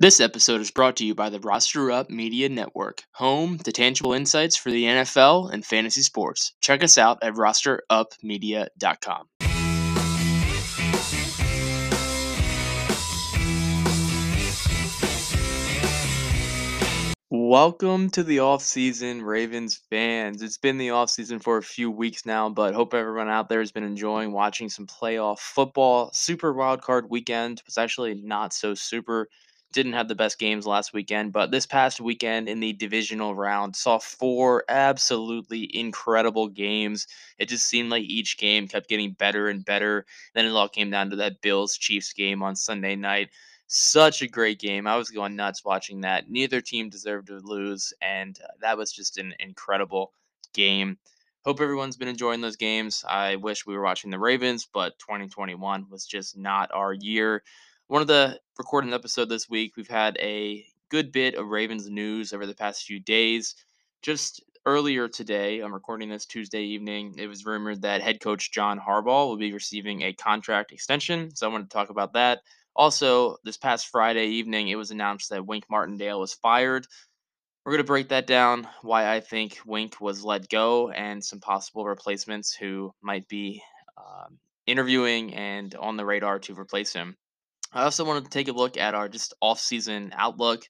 This 0.00 0.20
episode 0.20 0.60
is 0.60 0.70
brought 0.70 0.94
to 0.98 1.04
you 1.04 1.16
by 1.16 1.28
the 1.28 1.40
Roster 1.40 1.90
Up 1.90 2.08
Media 2.08 2.48
Network, 2.48 3.02
home 3.14 3.58
to 3.58 3.72
tangible 3.72 4.12
insights 4.12 4.56
for 4.56 4.70
the 4.70 4.84
NFL 4.84 5.52
and 5.52 5.66
fantasy 5.66 6.02
sports. 6.02 6.54
Check 6.60 6.84
us 6.84 6.96
out 6.96 7.18
at 7.20 7.34
rosterupmedia.com. 7.34 9.26
Welcome 17.30 18.10
to 18.10 18.22
the 18.22 18.38
off-season, 18.38 19.22
Ravens 19.22 19.80
fans. 19.90 20.42
It's 20.42 20.58
been 20.58 20.78
the 20.78 20.90
off-season 20.90 21.40
for 21.40 21.56
a 21.56 21.62
few 21.62 21.90
weeks 21.90 22.24
now, 22.24 22.48
but 22.48 22.72
hope 22.72 22.94
everyone 22.94 23.28
out 23.28 23.48
there 23.48 23.58
has 23.58 23.72
been 23.72 23.82
enjoying 23.82 24.30
watching 24.30 24.68
some 24.68 24.86
playoff 24.86 25.40
football. 25.40 26.12
Super 26.12 26.52
wild 26.52 26.82
card 26.82 27.10
weekend 27.10 27.62
was 27.66 27.76
actually 27.76 28.14
not 28.14 28.52
so 28.52 28.74
super. 28.74 29.28
Didn't 29.72 29.92
have 29.92 30.08
the 30.08 30.14
best 30.14 30.38
games 30.38 30.66
last 30.66 30.92
weekend, 30.94 31.32
but 31.32 31.50
this 31.50 31.66
past 31.66 32.00
weekend 32.00 32.48
in 32.48 32.60
the 32.60 32.72
divisional 32.72 33.34
round 33.34 33.76
saw 33.76 33.98
four 33.98 34.64
absolutely 34.68 35.70
incredible 35.76 36.48
games. 36.48 37.06
It 37.38 37.48
just 37.48 37.66
seemed 37.66 37.90
like 37.90 38.04
each 38.04 38.38
game 38.38 38.66
kept 38.66 38.88
getting 38.88 39.12
better 39.12 39.48
and 39.48 39.64
better. 39.64 40.06
Then 40.34 40.46
it 40.46 40.52
all 40.52 40.68
came 40.68 40.90
down 40.90 41.10
to 41.10 41.16
that 41.16 41.42
Bills 41.42 41.76
Chiefs 41.76 42.12
game 42.14 42.42
on 42.42 42.56
Sunday 42.56 42.96
night 42.96 43.28
such 43.68 44.22
a 44.22 44.28
great 44.28 44.58
game. 44.58 44.86
I 44.86 44.96
was 44.96 45.10
going 45.10 45.36
nuts 45.36 45.64
watching 45.64 46.00
that. 46.00 46.30
Neither 46.30 46.60
team 46.60 46.88
deserved 46.88 47.28
to 47.28 47.38
lose, 47.38 47.92
and 48.00 48.38
uh, 48.42 48.48
that 48.62 48.78
was 48.78 48.90
just 48.90 49.18
an 49.18 49.34
incredible 49.38 50.12
game. 50.54 50.98
Hope 51.44 51.60
everyone's 51.60 51.96
been 51.96 52.08
enjoying 52.08 52.40
those 52.40 52.56
games. 52.56 53.04
I 53.06 53.36
wish 53.36 53.66
we 53.66 53.76
were 53.76 53.82
watching 53.82 54.10
the 54.10 54.18
Ravens, 54.18 54.66
but 54.72 54.98
2021 54.98 55.86
was 55.90 56.06
just 56.06 56.36
not 56.36 56.70
our 56.72 56.92
year. 56.94 57.42
One 57.88 58.02
of 58.02 58.08
the 58.08 58.38
recording 58.58 58.92
episode 58.92 59.30
this 59.30 59.48
week, 59.48 59.74
we've 59.74 59.88
had 59.88 60.18
a 60.20 60.62
good 60.90 61.10
bit 61.10 61.36
of 61.36 61.48
Ravens 61.48 61.88
news 61.88 62.34
over 62.34 62.44
the 62.44 62.54
past 62.54 62.84
few 62.84 63.00
days. 63.00 63.54
Just 64.02 64.44
earlier 64.66 65.08
today, 65.08 65.60
I'm 65.60 65.72
recording 65.72 66.10
this 66.10 66.26
Tuesday 66.26 66.60
evening, 66.64 67.14
it 67.16 67.28
was 67.28 67.46
rumored 67.46 67.80
that 67.80 68.02
head 68.02 68.20
coach 68.20 68.52
John 68.52 68.78
Harbaugh 68.78 69.26
will 69.26 69.38
be 69.38 69.54
receiving 69.54 70.02
a 70.02 70.12
contract 70.12 70.70
extension. 70.70 71.34
So 71.34 71.48
I 71.48 71.50
want 71.50 71.64
to 71.64 71.74
talk 71.74 71.88
about 71.88 72.12
that. 72.12 72.40
Also, 72.76 73.38
this 73.42 73.56
past 73.56 73.88
Friday 73.88 74.26
evening, 74.26 74.68
it 74.68 74.76
was 74.76 74.90
announced 74.90 75.30
that 75.30 75.46
Wink 75.46 75.64
Martindale 75.70 76.20
was 76.20 76.34
fired. 76.34 76.86
We're 77.64 77.72
going 77.72 77.84
to 77.84 77.84
break 77.84 78.10
that 78.10 78.26
down, 78.26 78.68
why 78.82 79.10
I 79.10 79.20
think 79.20 79.60
Wink 79.64 79.98
was 79.98 80.22
let 80.22 80.50
go, 80.50 80.90
and 80.90 81.24
some 81.24 81.40
possible 81.40 81.86
replacements 81.86 82.54
who 82.54 82.92
might 83.00 83.26
be 83.28 83.62
um, 83.96 84.38
interviewing 84.66 85.32
and 85.32 85.74
on 85.76 85.96
the 85.96 86.04
radar 86.04 86.38
to 86.40 86.54
replace 86.54 86.92
him. 86.92 87.16
I 87.72 87.82
also 87.82 88.04
wanted 88.04 88.24
to 88.24 88.30
take 88.30 88.48
a 88.48 88.52
look 88.52 88.76
at 88.78 88.94
our 88.94 89.08
just 89.08 89.34
off-season 89.42 90.12
outlook, 90.16 90.64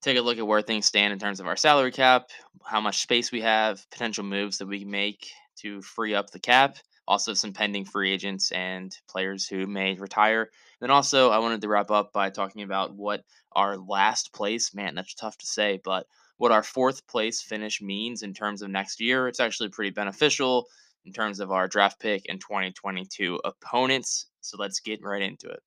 take 0.00 0.16
a 0.16 0.22
look 0.22 0.38
at 0.38 0.46
where 0.46 0.62
things 0.62 0.86
stand 0.86 1.12
in 1.12 1.18
terms 1.18 1.40
of 1.40 1.46
our 1.46 1.56
salary 1.56 1.92
cap, 1.92 2.30
how 2.64 2.80
much 2.80 3.02
space 3.02 3.30
we 3.30 3.42
have, 3.42 3.84
potential 3.90 4.24
moves 4.24 4.58
that 4.58 4.66
we 4.66 4.80
can 4.80 4.90
make 4.90 5.28
to 5.56 5.82
free 5.82 6.14
up 6.14 6.30
the 6.30 6.38
cap, 6.38 6.78
also 7.06 7.34
some 7.34 7.52
pending 7.52 7.84
free 7.84 8.12
agents 8.12 8.50
and 8.52 8.96
players 9.08 9.46
who 9.46 9.66
may 9.66 9.94
retire. 9.94 10.50
Then 10.80 10.90
also, 10.90 11.30
I 11.30 11.38
wanted 11.38 11.60
to 11.60 11.68
wrap 11.68 11.90
up 11.90 12.12
by 12.12 12.30
talking 12.30 12.62
about 12.62 12.94
what 12.94 13.24
our 13.52 13.76
last 13.76 14.32
place, 14.32 14.74
man, 14.74 14.94
that's 14.94 15.14
tough 15.14 15.36
to 15.38 15.46
say, 15.46 15.80
but 15.84 16.06
what 16.38 16.52
our 16.52 16.62
fourth 16.62 17.06
place 17.06 17.42
finish 17.42 17.82
means 17.82 18.22
in 18.22 18.32
terms 18.32 18.62
of 18.62 18.70
next 18.70 19.00
year. 19.00 19.28
It's 19.28 19.40
actually 19.40 19.68
pretty 19.68 19.90
beneficial 19.90 20.66
in 21.04 21.12
terms 21.12 21.40
of 21.40 21.50
our 21.50 21.68
draft 21.68 22.00
pick 22.00 22.22
and 22.28 22.40
2022 22.40 23.40
opponents. 23.44 24.26
So 24.40 24.56
let's 24.58 24.80
get 24.80 25.02
right 25.02 25.22
into 25.22 25.48
it. 25.48 25.60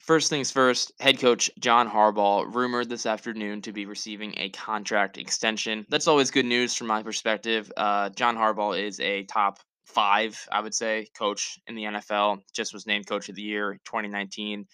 First 0.00 0.30
things 0.30 0.50
first, 0.50 0.92
head 0.98 1.20
coach 1.20 1.50
John 1.58 1.88
Harbaugh 1.88 2.52
rumored 2.52 2.88
this 2.88 3.04
afternoon 3.04 3.60
to 3.62 3.72
be 3.72 3.84
receiving 3.84 4.32
a 4.38 4.48
contract 4.48 5.18
extension. 5.18 5.84
That's 5.90 6.08
always 6.08 6.30
good 6.30 6.46
news 6.46 6.74
from 6.74 6.86
my 6.86 7.02
perspective. 7.02 7.70
Uh, 7.76 8.08
John 8.08 8.34
Harbaugh 8.34 8.82
is 8.82 8.98
a 8.98 9.24
top 9.24 9.60
five, 9.84 10.42
I 10.50 10.62
would 10.62 10.74
say, 10.74 11.08
coach 11.16 11.58
in 11.66 11.74
the 11.74 11.84
NFL. 11.84 12.38
Just 12.54 12.72
was 12.72 12.86
named 12.86 13.08
coach 13.08 13.28
of 13.28 13.34
the 13.34 13.42
year 13.42 13.74
2019. 13.84 14.64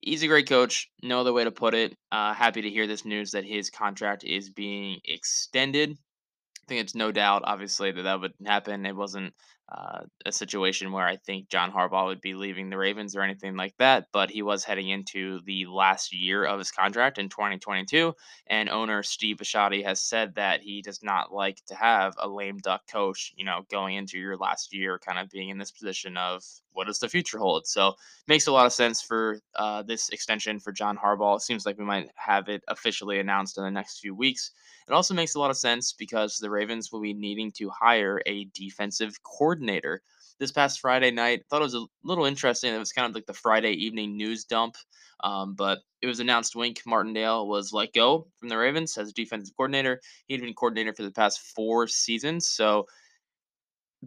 He's 0.00 0.22
a 0.22 0.26
great 0.26 0.48
coach. 0.48 0.88
No 1.02 1.20
other 1.20 1.34
way 1.34 1.44
to 1.44 1.50
put 1.50 1.74
it. 1.74 1.94
Uh, 2.10 2.32
happy 2.32 2.62
to 2.62 2.70
hear 2.70 2.86
this 2.86 3.04
news 3.04 3.32
that 3.32 3.44
his 3.44 3.68
contract 3.68 4.24
is 4.24 4.48
being 4.48 5.00
extended. 5.04 5.90
I 5.90 6.64
think 6.66 6.80
it's 6.80 6.94
no 6.94 7.12
doubt, 7.12 7.42
obviously, 7.44 7.92
that 7.92 8.02
that 8.02 8.20
would 8.20 8.32
happen. 8.44 8.86
It 8.86 8.96
wasn't 8.96 9.34
uh, 9.68 10.00
a 10.24 10.30
situation 10.30 10.92
where 10.92 11.06
I 11.06 11.16
think 11.16 11.48
John 11.48 11.72
Harbaugh 11.72 12.06
would 12.06 12.20
be 12.20 12.34
leaving 12.34 12.70
the 12.70 12.78
Ravens 12.78 13.16
or 13.16 13.22
anything 13.22 13.56
like 13.56 13.74
that, 13.78 14.06
but 14.12 14.30
he 14.30 14.42
was 14.42 14.62
heading 14.62 14.88
into 14.88 15.40
the 15.44 15.66
last 15.66 16.14
year 16.14 16.44
of 16.44 16.58
his 16.60 16.70
contract 16.70 17.18
in 17.18 17.28
2022. 17.28 18.14
And 18.46 18.68
owner 18.68 19.02
Steve 19.02 19.38
Bisciotti 19.38 19.84
has 19.84 20.00
said 20.00 20.36
that 20.36 20.60
he 20.62 20.82
does 20.82 21.02
not 21.02 21.32
like 21.32 21.64
to 21.66 21.74
have 21.74 22.14
a 22.18 22.28
lame 22.28 22.58
duck 22.58 22.82
coach, 22.88 23.32
you 23.36 23.44
know, 23.44 23.62
going 23.68 23.96
into 23.96 24.18
your 24.18 24.36
last 24.36 24.72
year, 24.72 25.00
kind 25.04 25.18
of 25.18 25.30
being 25.30 25.48
in 25.48 25.58
this 25.58 25.72
position 25.72 26.16
of 26.16 26.44
what 26.72 26.86
does 26.86 27.00
the 27.00 27.08
future 27.08 27.38
hold. 27.38 27.66
So 27.66 27.94
makes 28.28 28.46
a 28.46 28.52
lot 28.52 28.66
of 28.66 28.72
sense 28.72 29.02
for 29.02 29.40
uh, 29.56 29.82
this 29.82 30.10
extension 30.10 30.60
for 30.60 30.70
John 30.70 30.96
Harbaugh. 30.96 31.36
It 31.36 31.42
seems 31.42 31.66
like 31.66 31.78
we 31.78 31.84
might 31.84 32.10
have 32.14 32.48
it 32.48 32.62
officially 32.68 33.18
announced 33.18 33.58
in 33.58 33.64
the 33.64 33.70
next 33.70 33.98
few 33.98 34.14
weeks. 34.14 34.52
It 34.88 34.92
also 34.92 35.14
makes 35.14 35.34
a 35.34 35.40
lot 35.40 35.50
of 35.50 35.56
sense 35.56 35.92
because 35.92 36.36
the 36.36 36.50
Ravens 36.50 36.92
will 36.92 37.00
be 37.00 37.12
needing 37.12 37.50
to 37.52 37.70
hire 37.70 38.20
a 38.24 38.44
defensive 38.54 39.20
coordinator. 39.24 39.55
This 40.38 40.52
past 40.52 40.80
Friday 40.80 41.10
night, 41.10 41.44
thought 41.48 41.62
it 41.62 41.64
was 41.64 41.74
a 41.74 41.86
little 42.04 42.26
interesting. 42.26 42.74
It 42.74 42.78
was 42.78 42.92
kind 42.92 43.08
of 43.08 43.14
like 43.14 43.26
the 43.26 43.32
Friday 43.32 43.72
evening 43.72 44.16
news 44.16 44.44
dump, 44.44 44.76
um, 45.24 45.54
but 45.54 45.78
it 46.02 46.06
was 46.06 46.20
announced 46.20 46.54
Wink 46.54 46.82
Martindale 46.86 47.48
was 47.48 47.72
let 47.72 47.94
go 47.94 48.28
from 48.38 48.50
the 48.50 48.58
Ravens 48.58 48.98
as 48.98 49.12
defensive 49.12 49.56
coordinator. 49.56 50.00
He'd 50.26 50.42
been 50.42 50.52
coordinator 50.52 50.92
for 50.92 51.04
the 51.04 51.10
past 51.10 51.40
four 51.54 51.86
seasons, 51.86 52.48
so 52.48 52.86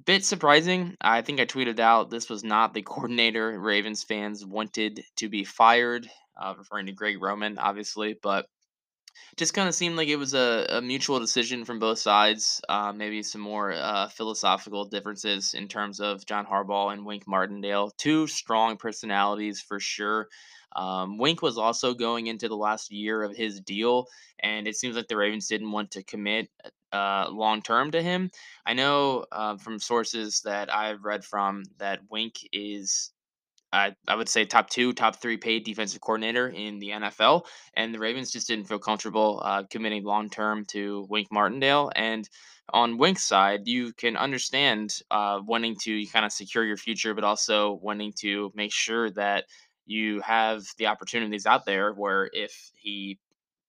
bit 0.05 0.23
surprising. 0.23 0.95
I 1.01 1.21
think 1.21 1.39
I 1.39 1.45
tweeted 1.45 1.79
out 1.79 2.09
this 2.09 2.29
was 2.29 2.43
not 2.43 2.73
the 2.73 2.81
coordinator 2.81 3.59
Ravens 3.59 4.03
fans 4.03 4.45
wanted 4.45 5.03
to 5.17 5.29
be 5.29 5.43
fired, 5.43 6.09
uh, 6.39 6.53
referring 6.57 6.85
to 6.85 6.91
Greg 6.91 7.21
Roman, 7.21 7.57
obviously, 7.57 8.15
but 8.21 8.45
just 9.37 9.53
kind 9.53 9.67
of 9.67 9.75
seemed 9.75 9.95
like 9.95 10.07
it 10.07 10.17
was 10.17 10.33
a, 10.33 10.65
a 10.69 10.81
mutual 10.81 11.19
decision 11.19 11.65
from 11.65 11.79
both 11.79 11.99
sides. 11.99 12.61
Uh, 12.67 12.91
maybe 12.93 13.23
some 13.23 13.41
more 13.41 13.71
uh, 13.73 14.07
philosophical 14.09 14.85
differences 14.85 15.53
in 15.53 15.67
terms 15.67 15.99
of 15.99 16.25
John 16.25 16.45
Harbaugh 16.45 16.93
and 16.93 17.05
Wink 17.05 17.27
Martindale. 17.27 17.91
Two 17.91 18.27
strong 18.27 18.77
personalities 18.77 19.61
for 19.61 19.79
sure. 19.79 20.27
Um, 20.75 21.17
Wink 21.17 21.41
was 21.41 21.57
also 21.57 21.93
going 21.93 22.27
into 22.27 22.47
the 22.47 22.57
last 22.57 22.91
year 22.91 23.23
of 23.23 23.35
his 23.35 23.59
deal, 23.59 24.07
and 24.39 24.67
it 24.67 24.75
seems 24.75 24.95
like 24.95 25.07
the 25.07 25.17
Ravens 25.17 25.47
didn't 25.47 25.71
want 25.71 25.91
to 25.91 26.03
commit 26.03 26.49
uh, 26.91 27.27
long 27.31 27.61
term 27.61 27.91
to 27.91 28.01
him. 28.01 28.31
I 28.65 28.73
know 28.73 29.25
uh, 29.31 29.57
from 29.57 29.79
sources 29.79 30.41
that 30.41 30.73
I've 30.73 31.03
read 31.03 31.25
from 31.25 31.63
that 31.77 32.01
Wink 32.09 32.35
is 32.51 33.11
I, 33.71 33.95
I 34.07 34.15
would 34.15 34.29
say 34.29 34.45
top 34.45 34.69
two, 34.69 34.93
top 34.93 35.17
three 35.21 35.37
paid 35.37 35.63
defensive 35.63 36.01
coordinator 36.01 36.47
in 36.47 36.79
the 36.79 36.89
NFL. 36.89 37.45
And 37.75 37.93
the 37.93 37.99
Ravens 37.99 38.31
just 38.31 38.47
didn't 38.47 38.65
feel 38.65 38.79
comfortable 38.79 39.41
uh, 39.43 39.63
committing 39.69 40.03
long 40.03 40.29
term 40.29 40.65
to 40.69 41.05
Wink 41.09 41.27
Martindale. 41.31 41.91
And 41.95 42.27
on 42.71 42.97
Wink's 42.97 43.23
side, 43.23 43.67
you 43.67 43.93
can 43.93 44.15
understand 44.15 44.95
uh, 45.11 45.39
wanting 45.45 45.75
to 45.83 46.05
kind 46.07 46.25
of 46.25 46.31
secure 46.31 46.63
your 46.63 46.77
future, 46.77 47.13
but 47.13 47.23
also 47.23 47.79
wanting 47.81 48.13
to 48.19 48.51
make 48.55 48.71
sure 48.71 49.09
that 49.11 49.45
you 49.85 50.21
have 50.21 50.63
the 50.77 50.87
opportunities 50.87 51.45
out 51.45 51.65
there 51.65 51.93
where 51.93 52.29
if 52.33 52.71
he 52.75 53.17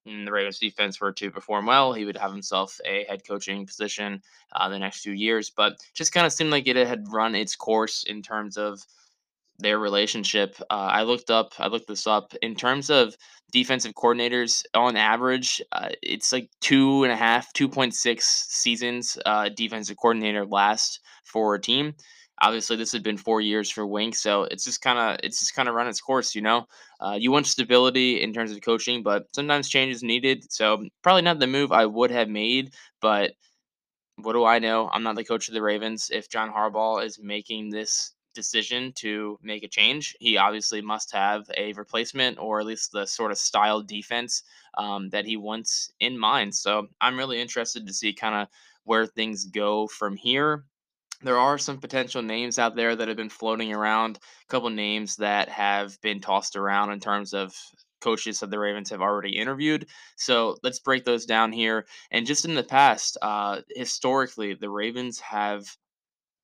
in 0.06 0.24
the 0.24 0.32
Ravens 0.32 0.58
defense 0.58 1.00
were 1.00 1.12
to 1.12 1.30
perform 1.30 1.66
well, 1.66 1.92
he 1.92 2.04
would 2.04 2.16
have 2.16 2.32
himself 2.32 2.80
a 2.86 3.04
head 3.04 3.22
coaching 3.26 3.66
position 3.66 4.22
uh, 4.52 4.68
the 4.68 4.78
next 4.78 5.02
few 5.02 5.12
years. 5.12 5.50
But 5.50 5.76
just 5.94 6.12
kind 6.12 6.26
of 6.26 6.32
seemed 6.32 6.50
like 6.50 6.66
it 6.66 6.76
had 6.76 7.04
run 7.12 7.34
its 7.34 7.54
course 7.54 8.04
in 8.04 8.22
terms 8.22 8.56
of 8.56 8.80
their 9.60 9.78
relationship. 9.78 10.56
Uh, 10.70 10.74
I 10.92 11.02
looked 11.02 11.30
up, 11.30 11.52
I 11.58 11.68
looked 11.68 11.88
this 11.88 12.06
up 12.06 12.34
in 12.42 12.54
terms 12.54 12.90
of 12.90 13.14
defensive 13.52 13.94
coordinators 13.94 14.62
on 14.74 14.96
average. 14.96 15.60
Uh, 15.72 15.90
it's 16.02 16.32
like 16.32 16.50
two 16.60 17.04
and 17.04 17.12
a 17.12 17.16
half, 17.16 17.52
2.6 17.52 18.20
seasons 18.22 19.18
uh, 19.26 19.48
defensive 19.50 19.96
coordinator 19.96 20.46
last 20.46 21.00
for 21.24 21.54
a 21.54 21.60
team. 21.60 21.94
Obviously, 22.42 22.76
this 22.76 22.92
had 22.92 23.02
been 23.02 23.18
four 23.18 23.42
years 23.42 23.70
for 23.70 23.86
Wink, 23.86 24.14
so 24.14 24.44
it's 24.44 24.64
just 24.64 24.80
kind 24.80 24.98
of 24.98 25.20
it's 25.22 25.40
just 25.40 25.54
kind 25.54 25.68
of 25.68 25.74
run 25.74 25.86
its 25.86 26.00
course. 26.00 26.34
You 26.34 26.40
know, 26.40 26.64
uh, 26.98 27.16
you 27.18 27.30
want 27.30 27.46
stability 27.46 28.22
in 28.22 28.32
terms 28.32 28.50
of 28.50 28.62
coaching, 28.62 29.02
but 29.02 29.24
sometimes 29.34 29.68
change 29.68 29.94
is 29.94 30.02
needed. 30.02 30.50
So 30.50 30.82
probably 31.02 31.20
not 31.20 31.38
the 31.38 31.46
move 31.46 31.70
I 31.70 31.84
would 31.84 32.10
have 32.10 32.30
made, 32.30 32.72
but 33.02 33.32
what 34.16 34.32
do 34.32 34.44
I 34.44 34.58
know? 34.58 34.88
I'm 34.90 35.02
not 35.02 35.16
the 35.16 35.24
coach 35.24 35.48
of 35.48 35.54
the 35.54 35.62
Ravens. 35.62 36.10
If 36.10 36.30
John 36.30 36.50
Harbaugh 36.50 37.04
is 37.04 37.18
making 37.22 37.70
this 37.70 38.14
decision 38.34 38.92
to 38.96 39.38
make 39.42 39.62
a 39.62 39.68
change. 39.68 40.16
He 40.20 40.36
obviously 40.36 40.80
must 40.80 41.12
have 41.12 41.50
a 41.56 41.72
replacement 41.74 42.38
or 42.38 42.60
at 42.60 42.66
least 42.66 42.92
the 42.92 43.06
sort 43.06 43.30
of 43.30 43.38
style 43.38 43.82
defense 43.82 44.42
um, 44.78 45.08
that 45.10 45.26
he 45.26 45.36
wants 45.36 45.92
in 46.00 46.18
mind. 46.18 46.54
So 46.54 46.88
I'm 47.00 47.18
really 47.18 47.40
interested 47.40 47.86
to 47.86 47.92
see 47.92 48.12
kind 48.12 48.34
of 48.34 48.48
where 48.84 49.06
things 49.06 49.44
go 49.44 49.86
from 49.86 50.16
here. 50.16 50.64
There 51.22 51.38
are 51.38 51.58
some 51.58 51.78
potential 51.78 52.22
names 52.22 52.58
out 52.58 52.76
there 52.76 52.96
that 52.96 53.08
have 53.08 53.16
been 53.16 53.28
floating 53.28 53.74
around, 53.74 54.16
a 54.16 54.46
couple 54.48 54.70
names 54.70 55.16
that 55.16 55.50
have 55.50 56.00
been 56.00 56.20
tossed 56.20 56.56
around 56.56 56.92
in 56.92 57.00
terms 57.00 57.34
of 57.34 57.54
coaches 58.00 58.42
of 58.42 58.50
the 58.50 58.58
Ravens 58.58 58.88
have 58.90 59.02
already 59.02 59.36
interviewed. 59.36 59.86
So 60.16 60.56
let's 60.62 60.78
break 60.78 61.04
those 61.04 61.26
down 61.26 61.52
here. 61.52 61.86
And 62.10 62.26
just 62.26 62.46
in 62.46 62.54
the 62.54 62.62
past, 62.62 63.18
uh, 63.20 63.60
historically, 63.68 64.54
the 64.54 64.70
Ravens 64.70 65.20
have 65.20 65.76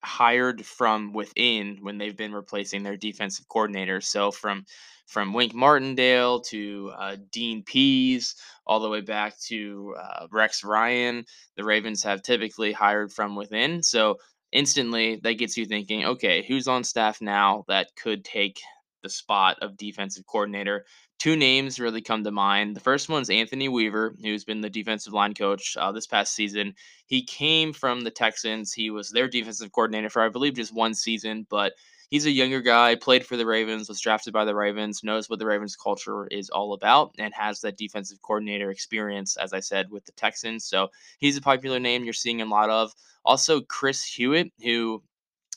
hired 0.04 0.64
from 0.64 1.12
within 1.12 1.78
when 1.80 1.98
they've 1.98 2.16
been 2.16 2.34
replacing 2.34 2.82
their 2.82 2.96
defensive 2.96 3.48
coordinator. 3.48 4.00
So 4.00 4.30
from 4.30 4.64
from 5.06 5.32
Wink 5.32 5.54
Martindale 5.54 6.40
to 6.40 6.92
uh, 6.98 7.16
Dean 7.30 7.62
Pees, 7.62 8.34
all 8.66 8.80
the 8.80 8.88
way 8.88 9.00
back 9.00 9.38
to 9.46 9.94
uh, 10.00 10.26
Rex 10.32 10.64
Ryan, 10.64 11.24
the 11.56 11.64
Ravens 11.64 12.02
have 12.02 12.22
typically 12.22 12.72
hired 12.72 13.12
from 13.12 13.36
within. 13.36 13.82
So 13.84 14.16
instantly, 14.50 15.20
that 15.22 15.34
gets 15.34 15.56
you 15.56 15.64
thinking, 15.64 16.04
okay, 16.04 16.44
who's 16.46 16.66
on 16.66 16.82
staff 16.82 17.20
now 17.20 17.64
that 17.68 17.94
could 17.96 18.24
take 18.24 18.60
the 19.04 19.08
spot 19.08 19.58
of 19.62 19.76
defensive 19.76 20.26
coordinator? 20.26 20.84
Two 21.18 21.34
names 21.34 21.80
really 21.80 22.02
come 22.02 22.24
to 22.24 22.30
mind. 22.30 22.76
The 22.76 22.80
first 22.80 23.08
one's 23.08 23.30
Anthony 23.30 23.68
Weaver, 23.68 24.14
who's 24.22 24.44
been 24.44 24.60
the 24.60 24.68
defensive 24.68 25.14
line 25.14 25.32
coach 25.32 25.76
uh, 25.78 25.90
this 25.90 26.06
past 26.06 26.34
season. 26.34 26.74
He 27.06 27.22
came 27.22 27.72
from 27.72 28.02
the 28.02 28.10
Texans. 28.10 28.72
He 28.72 28.90
was 28.90 29.10
their 29.10 29.26
defensive 29.26 29.72
coordinator 29.72 30.10
for, 30.10 30.22
I 30.22 30.28
believe, 30.28 30.54
just 30.54 30.74
one 30.74 30.94
season, 30.94 31.46
but 31.48 31.72
he's 32.10 32.26
a 32.26 32.30
younger 32.30 32.60
guy, 32.60 32.94
played 32.96 33.26
for 33.26 33.36
the 33.36 33.46
Ravens, 33.46 33.88
was 33.88 34.00
drafted 34.00 34.32
by 34.34 34.44
the 34.44 34.54
Ravens, 34.54 35.02
knows 35.02 35.30
what 35.30 35.38
the 35.38 35.46
Ravens 35.46 35.74
culture 35.74 36.26
is 36.26 36.50
all 36.50 36.74
about, 36.74 37.14
and 37.18 37.32
has 37.34 37.60
that 37.60 37.78
defensive 37.78 38.20
coordinator 38.22 38.70
experience, 38.70 39.36
as 39.36 39.52
I 39.52 39.60
said, 39.60 39.90
with 39.90 40.04
the 40.04 40.12
Texans. 40.12 40.66
So 40.66 40.88
he's 41.18 41.36
a 41.36 41.42
popular 41.42 41.80
name 41.80 42.04
you're 42.04 42.12
seeing 42.12 42.42
a 42.42 42.46
lot 42.46 42.70
of. 42.70 42.92
Also, 43.24 43.62
Chris 43.62 44.04
Hewitt, 44.04 44.52
who 44.62 45.02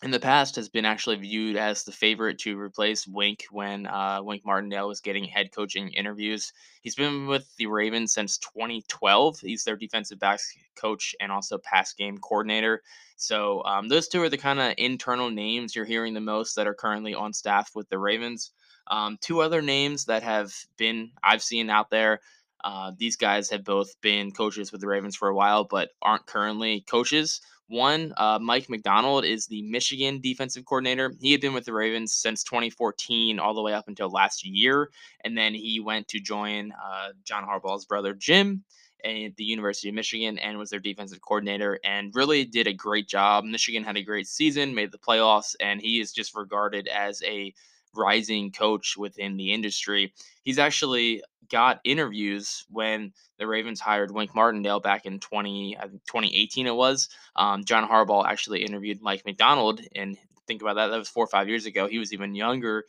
in 0.02 0.12
the 0.12 0.20
past 0.20 0.56
has 0.56 0.70
been 0.70 0.86
actually 0.86 1.18
viewed 1.18 1.58
as 1.58 1.84
the 1.84 1.92
favorite 1.92 2.40
to 2.40 2.58
replace 2.58 3.06
Wink 3.06 3.46
when 3.52 3.86
uh, 3.86 4.22
Wink 4.24 4.46
Martindale 4.46 4.88
was 4.88 5.02
getting 5.02 5.26
head 5.26 5.52
coaching 5.52 5.90
interviews. 5.90 6.54
He's 6.82 6.96
been 6.96 7.28
with 7.28 7.54
the 7.58 7.66
Ravens 7.66 8.14
since 8.14 8.38
2012. 8.38 9.40
He's 9.42 9.66
their 9.66 9.76
defensive 9.76 10.18
backs 10.18 10.56
coach 10.76 11.16
and 11.20 11.32
also 11.32 11.58
pass 11.58 11.92
game 11.92 12.18
coordinator. 12.18 12.82
So 13.18 13.62
um, 13.66 13.90
those 13.90 14.08
two 14.08 14.22
are 14.22 14.30
the 14.30 14.38
kind 14.38 14.60
of 14.62 14.74
internal 14.78 15.30
names 15.30 15.76
you're 15.76 15.84
hearing 15.84 16.14
the 16.14 16.22
most 16.22 16.56
that 16.56 16.68
are 16.68 16.74
currently 16.74 17.14
on 17.14 17.34
staff 17.34 17.72
with 17.76 17.90
the 17.90 18.00
Ravens. 18.00 18.52
Um, 18.88 19.18
two 19.20 19.42
other 19.42 19.62
names 19.62 20.06
that 20.06 20.24
have 20.24 20.54
been 20.78 21.12
I've 21.22 21.44
seen 21.44 21.70
out 21.70 21.90
there. 21.90 22.22
Uh, 22.64 22.92
these 22.98 23.16
guys 23.18 23.50
have 23.50 23.64
both 23.64 24.00
been 24.02 24.32
coaches 24.32 24.72
with 24.72 24.82
the 24.82 24.88
Ravens 24.88 25.16
for 25.16 25.28
a 25.28 25.36
while, 25.36 25.66
but 25.66 25.90
aren't 26.02 26.26
currently 26.26 26.82
coaches. 26.90 27.42
One, 27.70 28.14
uh, 28.18 28.40
Mike 28.42 28.68
Macdonald 28.68 29.26
is 29.26 29.46
the 29.46 29.62
Michigan 29.62 30.20
defensive 30.22 30.66
coordinator. 30.66 31.14
He 31.22 31.32
had 31.32 31.40
been 31.40 31.54
with 31.54 31.66
the 31.66 31.74
Ravens 31.74 32.14
since 32.14 32.44
2014, 32.44 33.40
all 33.40 33.54
the 33.54 33.62
way 33.62 33.74
up 33.74 33.88
until 33.88 34.10
last 34.10 34.44
year. 34.44 34.90
And 35.24 35.38
then 35.38 35.54
he 35.54 35.80
went 35.80 36.08
to 36.10 36.20
join 36.20 36.72
uh, 36.72 37.10
John 37.24 37.44
Harbaugh's 37.44 37.86
brother, 37.86 38.16
Jim, 38.16 38.64
at 39.06 39.36
the 39.36 39.44
University 39.44 39.88
of 39.88 39.96
Michigan 39.96 40.40
and 40.40 40.58
was 40.58 40.72
their 40.72 40.80
defensive 40.80 41.22
coordinator 41.22 41.80
and 41.84 42.14
really 42.16 42.44
did 42.44 42.68
a 42.68 42.74
great 42.74 43.08
job. 43.08 43.44
Michigan 43.44 43.84
had 43.84 43.98
a 43.98 44.04
great 44.04 44.28
season, 44.28 44.74
made 44.74 44.92
the 44.92 44.98
playoffs, 44.98 45.56
and 45.60 45.80
he 45.80 46.00
is 46.00 46.12
just 46.12 46.36
regarded 46.36 46.88
as 46.88 47.22
a 47.24 47.54
rising 47.96 48.52
coach 48.52 48.96
within 48.98 49.38
the 49.38 49.54
industry. 49.54 50.14
He's 50.44 50.60
actually 50.60 51.24
got 51.50 51.80
interviews 51.84 52.66
when 52.70 53.12
the 53.38 53.48
Ravens 53.48 53.80
hired 53.80 54.12
Wink 54.12 54.36
Martindale 54.36 54.80
back 54.80 55.06
in 55.06 55.20
20, 55.20 55.78
I 55.78 55.88
think 55.88 56.06
2018 56.06 56.68
it 56.68 56.76
was. 56.76 57.10
Um, 57.36 57.64
John 57.64 57.88
Harbaugh 57.88 58.26
actually 58.26 58.64
interviewed 58.64 59.02
Mike 59.02 59.24
Macdonald, 59.26 59.82
and 59.96 60.18
think 60.48 60.62
about 60.62 60.76
that, 60.76 60.88
that 60.88 60.98
was 60.98 61.10
four 61.10 61.24
or 61.24 61.28
five 61.28 61.48
years 61.48 61.66
ago. 61.66 61.88
He 61.88 62.00
was 62.00 62.14
even 62.14 62.36
younger, 62.36 62.86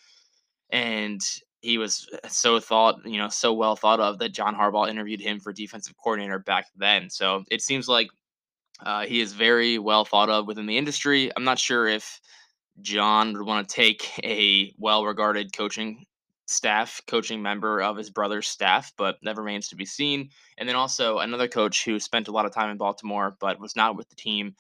and 0.71 1.21
he 1.63 1.79
was 1.79 2.09
so 2.29 2.59
thought, 2.59 3.05
you 3.05 3.19
know, 3.19 3.29
so 3.29 3.53
well 3.53 3.77
thought 3.77 4.01
of 4.01 4.19
that 4.19 4.33
John 4.33 4.55
Harbaugh 4.55 4.89
interviewed 4.89 5.21
him 5.21 5.41
for 5.41 5.53
defensive 5.53 5.95
coordinator 6.03 6.39
back 6.39 6.67
then. 6.77 7.11
So 7.11 7.45
it 7.51 7.63
seems 7.63 7.89
like 7.89 8.09
uh, 8.85 9.05
he 9.05 9.21
is 9.21 9.33
very 9.33 9.79
well 9.79 10.05
thought 10.05 10.31
of 10.31 10.47
within 10.47 10.67
the 10.67 10.79
industry. 10.79 11.31
I'm 11.37 11.45
not 11.45 11.59
sure 11.59 11.87
if 11.87 12.21
John 12.83 13.33
would 13.33 13.47
want 13.47 13.69
to 13.69 13.75
take 13.75 14.11
a 14.25 14.73
well 14.79 15.05
regarded 15.05 15.57
coaching 15.57 16.07
staff, 16.47 17.01
coaching 17.07 17.43
member 17.43 17.81
of 17.81 17.97
his 17.97 18.11
brother's 18.11 18.49
staff, 18.49 18.93
but 18.97 19.19
that 19.23 19.37
remains 19.37 19.69
to 19.69 19.77
be 19.77 19.85
seen. 19.85 20.31
And 20.59 20.69
then 20.69 20.77
also 20.77 21.19
another 21.19 21.49
coach 21.49 21.85
who 21.85 22.01
spent 22.01 22.29
a 22.29 22.33
lot 22.33 22.47
of 22.47 22.53
time 22.53 22.71
in 22.71 22.77
Baltimore 22.77 23.37
but 23.41 23.61
was 23.61 23.77
not 23.77 23.97
with 23.97 24.09
the 24.09 24.17
team 24.17 24.55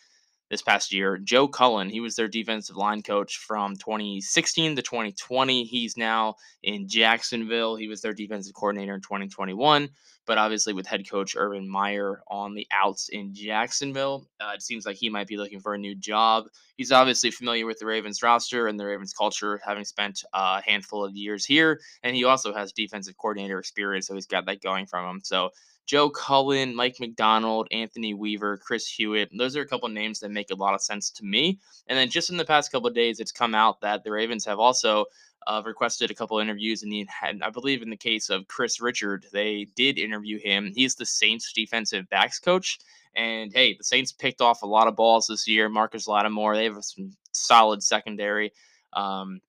this 0.50 0.62
past 0.62 0.92
year. 0.92 1.16
Joe 1.16 1.46
Cullen, 1.46 1.88
he 1.88 2.00
was 2.00 2.16
their 2.16 2.28
defensive 2.28 2.76
line 2.76 3.02
coach 3.02 3.38
from 3.38 3.76
2016 3.76 4.76
to 4.76 4.82
2020. 4.82 5.64
He's 5.64 5.96
now 5.96 6.34
in 6.62 6.88
Jacksonville. 6.88 7.76
He 7.76 7.88
was 7.88 8.02
their 8.02 8.12
defensive 8.12 8.54
coordinator 8.54 8.94
in 8.94 9.00
2021. 9.00 9.88
But 10.26 10.38
obviously, 10.38 10.72
with 10.74 10.86
head 10.86 11.08
coach 11.08 11.34
Urban 11.36 11.68
Meyer 11.68 12.22
on 12.28 12.54
the 12.54 12.66
outs 12.70 13.08
in 13.08 13.34
Jacksonville, 13.34 14.28
uh, 14.40 14.52
it 14.54 14.62
seems 14.62 14.86
like 14.86 14.96
he 14.96 15.08
might 15.08 15.26
be 15.26 15.36
looking 15.36 15.60
for 15.60 15.74
a 15.74 15.78
new 15.78 15.94
job. 15.94 16.44
He's 16.76 16.92
obviously 16.92 17.30
familiar 17.30 17.66
with 17.66 17.78
the 17.78 17.86
Ravens 17.86 18.22
roster 18.22 18.66
and 18.66 18.78
the 18.78 18.84
Ravens 18.84 19.12
culture, 19.12 19.60
having 19.64 19.84
spent 19.84 20.22
a 20.34 20.62
handful 20.62 21.04
of 21.04 21.16
years 21.16 21.44
here. 21.44 21.80
And 22.02 22.14
he 22.14 22.24
also 22.24 22.52
has 22.54 22.72
defensive 22.72 23.16
coordinator 23.16 23.58
experience, 23.58 24.06
so 24.06 24.14
he's 24.14 24.26
got 24.26 24.46
that 24.46 24.62
going 24.62 24.86
from 24.86 25.08
him. 25.08 25.20
So 25.24 25.50
Joe 25.90 26.08
Cullen, 26.08 26.72
Mike 26.72 27.00
Macdonald, 27.00 27.66
Anthony 27.72 28.14
Weaver, 28.14 28.58
Chris 28.58 28.86
Hewitt. 28.86 29.28
Those 29.36 29.56
are 29.56 29.62
a 29.62 29.66
couple 29.66 29.88
names 29.88 30.20
that 30.20 30.30
make 30.30 30.52
a 30.52 30.54
lot 30.54 30.72
of 30.72 30.80
sense 30.80 31.10
to 31.10 31.24
me. 31.24 31.58
And 31.88 31.98
then 31.98 32.08
just 32.08 32.30
in 32.30 32.36
the 32.36 32.44
past 32.44 32.70
couple 32.70 32.88
days, 32.90 33.18
it's 33.18 33.32
come 33.32 33.56
out 33.56 33.80
that 33.80 34.04
the 34.04 34.12
Ravens 34.12 34.44
have 34.44 34.60
also 34.60 35.06
uh, 35.48 35.60
requested 35.66 36.08
a 36.08 36.14
couple 36.14 36.38
interviews, 36.38 36.84
and 36.84 37.42
I 37.42 37.50
believe, 37.50 37.82
in 37.82 37.90
the 37.90 37.96
case 37.96 38.30
of 38.30 38.46
Kris 38.46 38.80
Richard, 38.80 39.26
they 39.32 39.66
did 39.74 39.98
interview 39.98 40.38
him. 40.38 40.70
He's 40.72 40.94
the 40.94 41.04
Saints 41.04 41.52
defensive 41.52 42.08
backs 42.08 42.38
coach. 42.38 42.78
And 43.16 43.52
hey, 43.52 43.74
the 43.76 43.82
Saints 43.82 44.12
picked 44.12 44.40
off 44.40 44.62
a 44.62 44.66
lot 44.66 44.86
of 44.86 44.94
balls 44.94 45.26
this 45.26 45.48
year. 45.48 45.68
Marcus 45.68 46.06
Lattimore, 46.06 46.54
they 46.54 46.66
have 46.66 46.84
some 46.84 47.16
solid 47.32 47.82
secondary. 47.82 48.52
Um, 48.92 49.40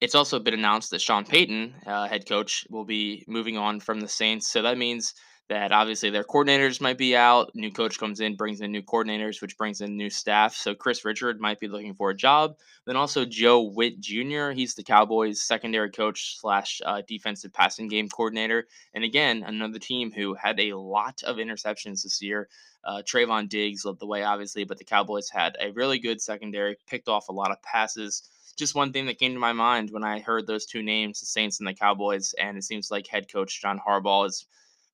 it's 0.00 0.16
also 0.16 0.40
been 0.40 0.54
announced 0.54 0.90
that 0.90 1.00
Sean 1.00 1.24
Payton, 1.24 1.74
uh, 1.86 2.08
head 2.08 2.26
coach, 2.28 2.66
will 2.70 2.84
be 2.84 3.24
moving 3.28 3.56
on 3.56 3.78
from 3.78 4.00
the 4.00 4.08
Saints. 4.08 4.48
So 4.48 4.62
that 4.62 4.78
means 4.78 5.14
that 5.48 5.72
obviously 5.72 6.10
their 6.10 6.24
coordinators 6.24 6.80
might 6.80 6.98
be 6.98 7.16
out. 7.16 7.50
New 7.54 7.72
coach 7.72 7.98
comes 7.98 8.20
in, 8.20 8.36
brings 8.36 8.60
in 8.60 8.70
new 8.70 8.82
coordinators, 8.82 9.40
which 9.40 9.56
brings 9.56 9.80
in 9.80 9.96
new 9.96 10.10
staff. 10.10 10.54
So 10.54 10.74
Kris 10.74 11.04
Richard 11.04 11.40
might 11.40 11.58
be 11.58 11.68
looking 11.68 11.94
for 11.94 12.10
a 12.10 12.16
job. 12.16 12.56
Then 12.84 12.96
also 12.96 13.24
Joe 13.24 13.62
Whitt 13.62 13.98
Jr. 14.00 14.50
He's 14.50 14.74
the 14.74 14.82
Cowboys' 14.82 15.40
secondary 15.40 15.90
coach 15.90 16.38
slash 16.38 16.82
uh, 16.84 17.02
defensive 17.08 17.52
passing 17.52 17.88
game 17.88 18.08
coordinator. 18.08 18.66
And 18.92 19.04
again, 19.04 19.42
another 19.46 19.78
team 19.78 20.12
who 20.12 20.34
had 20.34 20.60
a 20.60 20.74
lot 20.74 21.22
of 21.24 21.36
interceptions 21.36 22.02
this 22.02 22.20
year. 22.20 22.48
Uh, 22.84 23.02
Trevon 23.02 23.48
Diggs 23.48 23.84
led 23.84 23.98
the 23.98 24.06
way, 24.06 24.22
obviously, 24.22 24.64
but 24.64 24.78
the 24.78 24.84
Cowboys 24.84 25.30
had 25.30 25.56
a 25.60 25.72
really 25.72 25.98
good 25.98 26.20
secondary, 26.20 26.76
picked 26.86 27.08
off 27.08 27.28
a 27.28 27.32
lot 27.32 27.50
of 27.50 27.60
passes 27.62 28.28
just 28.56 28.74
one 28.74 28.92
thing 28.92 29.06
that 29.06 29.20
came 29.20 29.32
to 29.32 29.38
my 29.38 29.52
mind 29.52 29.90
when 29.92 30.02
I 30.02 30.18
heard 30.18 30.46
those 30.46 30.66
two 30.66 30.82
names, 30.82 31.20
the 31.20 31.26
Saints 31.26 31.60
and 31.60 31.68
the 31.68 31.74
Cowboys, 31.74 32.34
and 32.40 32.58
it 32.58 32.64
seems 32.64 32.90
like 32.90 33.06
head 33.06 33.30
coach 33.32 33.62
John 33.62 33.78
Harbaugh 33.78 34.26
is 34.26 34.46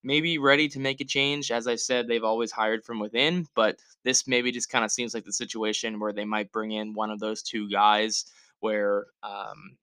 maybe 0.05 0.39
ready 0.39 0.69
to 0.69 0.79
make 0.79 1.01
a 1.01 1.05
change. 1.05 1.51
As 1.51 1.67
I 1.67 1.75
said, 1.75 2.07
they've 2.07 2.23
always 2.23 2.53
hired 2.53 2.85
from 2.85 3.01
within, 3.01 3.47
but 3.55 3.79
this 4.05 4.29
maybe 4.29 4.53
just 4.53 4.71
kind 4.71 4.85
of 4.85 4.93
seems 4.93 5.15
like 5.15 5.25
the 5.25 5.33
situation 5.33 5.99
where 5.99 6.13
they 6.13 6.25
might 6.25 6.53
bring 6.53 6.73
in 6.73 6.93
one 6.95 7.11
of 7.11 7.19
those 7.19 7.43
two 7.43 7.69
guys 7.71 8.27
where 8.61 9.07
um, 9.23 9.77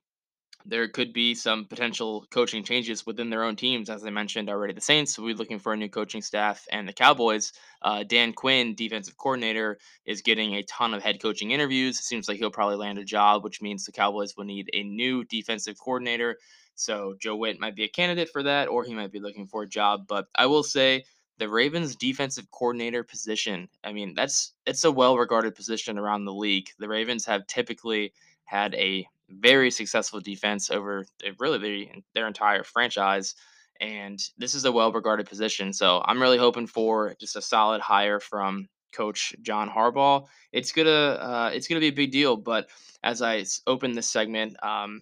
there 0.65 0.87
could 0.87 1.13
be 1.13 1.33
some 1.33 1.65
potential 1.65 2.25
coaching 2.31 2.63
changes 2.63 3.05
within 3.05 3.29
their 3.29 3.43
own 3.43 3.55
teams. 3.55 3.89
As 3.89 4.05
I 4.05 4.09
mentioned 4.09 4.49
already, 4.49 4.73
the 4.73 4.81
Saints 4.81 5.17
will 5.17 5.27
be 5.27 5.33
looking 5.33 5.59
for 5.59 5.73
a 5.73 5.77
new 5.77 5.89
coaching 5.89 6.21
staff, 6.21 6.65
and 6.71 6.87
the 6.87 6.93
Cowboys, 6.93 7.53
uh, 7.81 8.03
Dan 8.03 8.33
Quinn, 8.33 8.75
defensive 8.75 9.17
coordinator, 9.17 9.79
is 10.05 10.21
getting 10.21 10.55
a 10.55 10.63
ton 10.63 10.93
of 10.93 11.03
head 11.03 11.21
coaching 11.21 11.51
interviews. 11.51 11.99
It 11.99 12.03
seems 12.03 12.27
like 12.27 12.37
he'll 12.37 12.51
probably 12.51 12.77
land 12.77 12.99
a 12.99 13.03
job, 13.03 13.43
which 13.43 13.61
means 13.61 13.85
the 13.85 13.91
Cowboys 13.91 14.35
will 14.37 14.45
need 14.45 14.69
a 14.73 14.83
new 14.83 15.23
defensive 15.25 15.77
coordinator. 15.79 16.37
So 16.81 17.15
Joe 17.19 17.35
Whitt 17.35 17.59
might 17.59 17.75
be 17.75 17.83
a 17.83 17.89
candidate 17.89 18.29
for 18.29 18.41
that, 18.43 18.67
or 18.67 18.83
he 18.83 18.93
might 18.95 19.11
be 19.11 19.19
looking 19.19 19.45
for 19.47 19.63
a 19.63 19.69
job. 19.69 20.07
But 20.07 20.27
I 20.35 20.47
will 20.47 20.63
say 20.63 21.03
the 21.37 21.47
Ravens 21.47 21.95
defensive 21.95 22.49
coordinator 22.51 23.03
position, 23.03 23.69
I 23.83 23.93
mean, 23.93 24.13
that's 24.15 24.53
it's 24.65 24.83
a 24.83 24.91
well 24.91 25.17
regarded 25.17 25.55
position 25.55 25.97
around 25.97 26.25
the 26.25 26.33
league. 26.33 26.69
The 26.79 26.87
Ravens 26.87 27.25
have 27.25 27.45
typically 27.47 28.13
had 28.45 28.73
a 28.75 29.05
very 29.29 29.71
successful 29.71 30.19
defense 30.19 30.71
over 30.71 31.05
really 31.39 31.91
their, 32.13 32.27
entire 32.27 32.63
franchise. 32.63 33.35
And 33.79 34.19
this 34.37 34.55
is 34.55 34.65
a 34.65 34.71
well 34.71 34.91
regarded 34.91 35.27
position. 35.27 35.73
So 35.73 36.01
I'm 36.05 36.21
really 36.21 36.37
hoping 36.37 36.67
for 36.67 37.15
just 37.19 37.35
a 37.35 37.41
solid 37.41 37.81
hire 37.81 38.19
from 38.19 38.67
coach 38.91 39.33
John 39.41 39.69
Harbaugh. 39.69 40.25
It's 40.51 40.71
gonna 40.71 40.89
uh, 40.89 41.51
it's 41.53 41.67
gonna 41.67 41.79
be 41.79 41.87
a 41.87 41.91
big 41.91 42.11
deal. 42.11 42.37
But 42.37 42.69
as 43.03 43.21
I 43.21 43.45
open 43.67 43.93
this 43.93 44.09
segment, 44.09 44.61
um, 44.63 45.01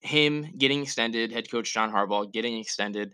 him 0.00 0.48
getting 0.56 0.82
extended, 0.82 1.32
head 1.32 1.50
coach 1.50 1.72
John 1.72 1.92
Harbaugh 1.92 2.32
getting 2.32 2.58
extended, 2.58 3.12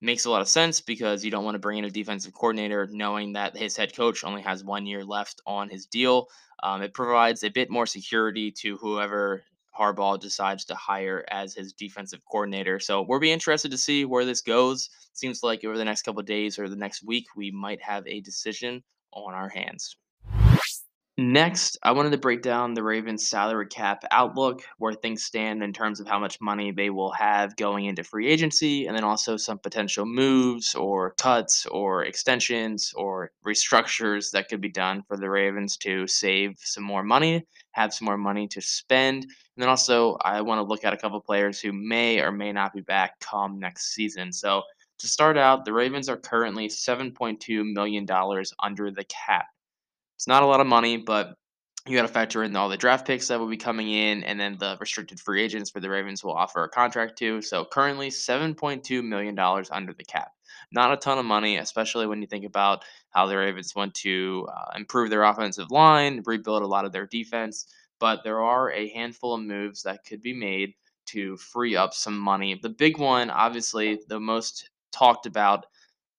makes 0.00 0.24
a 0.24 0.30
lot 0.30 0.40
of 0.40 0.48
sense 0.48 0.80
because 0.80 1.24
you 1.24 1.30
don't 1.30 1.44
want 1.44 1.54
to 1.54 1.60
bring 1.60 1.78
in 1.78 1.84
a 1.84 1.90
defensive 1.90 2.34
coordinator 2.34 2.88
knowing 2.90 3.32
that 3.32 3.56
his 3.56 3.76
head 3.76 3.94
coach 3.94 4.24
only 4.24 4.42
has 4.42 4.64
one 4.64 4.84
year 4.84 5.04
left 5.04 5.40
on 5.46 5.68
his 5.68 5.86
deal. 5.86 6.26
Um, 6.62 6.82
it 6.82 6.92
provides 6.92 7.44
a 7.44 7.50
bit 7.50 7.70
more 7.70 7.86
security 7.86 8.50
to 8.58 8.76
whoever 8.78 9.42
Harbaugh 9.78 10.20
decides 10.20 10.64
to 10.66 10.74
hire 10.74 11.24
as 11.30 11.54
his 11.54 11.72
defensive 11.72 12.20
coordinator. 12.30 12.78
So 12.78 13.02
we'll 13.02 13.20
be 13.20 13.32
interested 13.32 13.70
to 13.70 13.78
see 13.78 14.04
where 14.04 14.24
this 14.24 14.42
goes. 14.42 14.90
Seems 15.12 15.42
like 15.42 15.64
over 15.64 15.78
the 15.78 15.84
next 15.84 16.02
couple 16.02 16.22
days 16.22 16.58
or 16.58 16.68
the 16.68 16.76
next 16.76 17.04
week, 17.04 17.26
we 17.36 17.50
might 17.50 17.80
have 17.82 18.06
a 18.06 18.20
decision 18.20 18.82
on 19.12 19.34
our 19.34 19.48
hands. 19.48 19.96
Next, 21.24 21.78
I 21.84 21.92
wanted 21.92 22.10
to 22.10 22.18
break 22.18 22.42
down 22.42 22.74
the 22.74 22.82
Ravens 22.82 23.28
salary 23.28 23.68
cap 23.68 24.02
outlook, 24.10 24.62
where 24.78 24.92
things 24.92 25.22
stand 25.22 25.62
in 25.62 25.72
terms 25.72 26.00
of 26.00 26.08
how 26.08 26.18
much 26.18 26.40
money 26.40 26.72
they 26.72 26.90
will 26.90 27.12
have 27.12 27.54
going 27.54 27.84
into 27.84 28.02
free 28.02 28.26
agency, 28.26 28.86
and 28.86 28.96
then 28.96 29.04
also 29.04 29.36
some 29.36 29.60
potential 29.60 30.04
moves 30.04 30.74
or 30.74 31.14
cuts 31.18 31.64
or 31.66 32.02
extensions 32.02 32.92
or 32.96 33.30
restructures 33.46 34.32
that 34.32 34.48
could 34.48 34.60
be 34.60 34.68
done 34.68 35.04
for 35.06 35.16
the 35.16 35.30
Ravens 35.30 35.76
to 35.76 36.08
save 36.08 36.56
some 36.58 36.82
more 36.82 37.04
money, 37.04 37.46
have 37.70 37.94
some 37.94 38.06
more 38.06 38.18
money 38.18 38.48
to 38.48 38.60
spend. 38.60 39.22
And 39.22 39.30
then 39.58 39.68
also, 39.68 40.16
I 40.24 40.40
want 40.40 40.58
to 40.58 40.64
look 40.64 40.84
at 40.84 40.92
a 40.92 40.96
couple 40.96 41.20
players 41.20 41.60
who 41.60 41.72
may 41.72 42.20
or 42.20 42.32
may 42.32 42.50
not 42.50 42.72
be 42.72 42.80
back 42.80 43.20
come 43.20 43.60
next 43.60 43.94
season. 43.94 44.32
So, 44.32 44.62
to 44.98 45.06
start 45.06 45.38
out, 45.38 45.64
the 45.64 45.72
Ravens 45.72 46.08
are 46.08 46.16
currently 46.16 46.66
$7.2 46.66 47.72
million 47.72 48.08
under 48.58 48.90
the 48.90 49.04
cap. 49.04 49.46
It's 50.22 50.28
not 50.28 50.44
a 50.44 50.46
lot 50.46 50.60
of 50.60 50.68
money, 50.68 50.98
but 50.98 51.34
you 51.84 51.96
got 51.96 52.02
to 52.02 52.08
factor 52.08 52.44
in 52.44 52.54
all 52.54 52.68
the 52.68 52.76
draft 52.76 53.04
picks 53.04 53.26
that 53.26 53.40
will 53.40 53.48
be 53.48 53.56
coming 53.56 53.90
in, 53.90 54.22
and 54.22 54.38
then 54.38 54.56
the 54.56 54.76
restricted 54.78 55.18
free 55.18 55.42
agents 55.42 55.68
for 55.68 55.80
the 55.80 55.90
Ravens 55.90 56.22
will 56.22 56.34
offer 56.34 56.62
a 56.62 56.68
contract 56.68 57.18
to. 57.18 57.42
So 57.42 57.64
currently, 57.64 58.08
seven 58.08 58.54
point 58.54 58.84
two 58.84 59.02
million 59.02 59.34
dollars 59.34 59.68
under 59.72 59.92
the 59.92 60.04
cap. 60.04 60.30
Not 60.70 60.92
a 60.92 60.96
ton 60.96 61.18
of 61.18 61.24
money, 61.24 61.56
especially 61.56 62.06
when 62.06 62.20
you 62.20 62.28
think 62.28 62.44
about 62.44 62.84
how 63.10 63.26
the 63.26 63.36
Ravens 63.36 63.74
want 63.74 63.94
to 63.94 64.46
uh, 64.56 64.76
improve 64.76 65.10
their 65.10 65.24
offensive 65.24 65.72
line, 65.72 66.22
rebuild 66.24 66.62
a 66.62 66.68
lot 66.68 66.84
of 66.84 66.92
their 66.92 67.08
defense. 67.08 67.66
But 67.98 68.22
there 68.22 68.42
are 68.42 68.70
a 68.70 68.90
handful 68.90 69.34
of 69.34 69.42
moves 69.42 69.82
that 69.82 70.04
could 70.06 70.22
be 70.22 70.34
made 70.34 70.74
to 71.06 71.36
free 71.36 71.74
up 71.74 71.94
some 71.94 72.16
money. 72.16 72.56
The 72.62 72.68
big 72.68 72.96
one, 72.96 73.28
obviously, 73.28 73.98
the 74.06 74.20
most 74.20 74.70
talked 74.92 75.26
about 75.26 75.66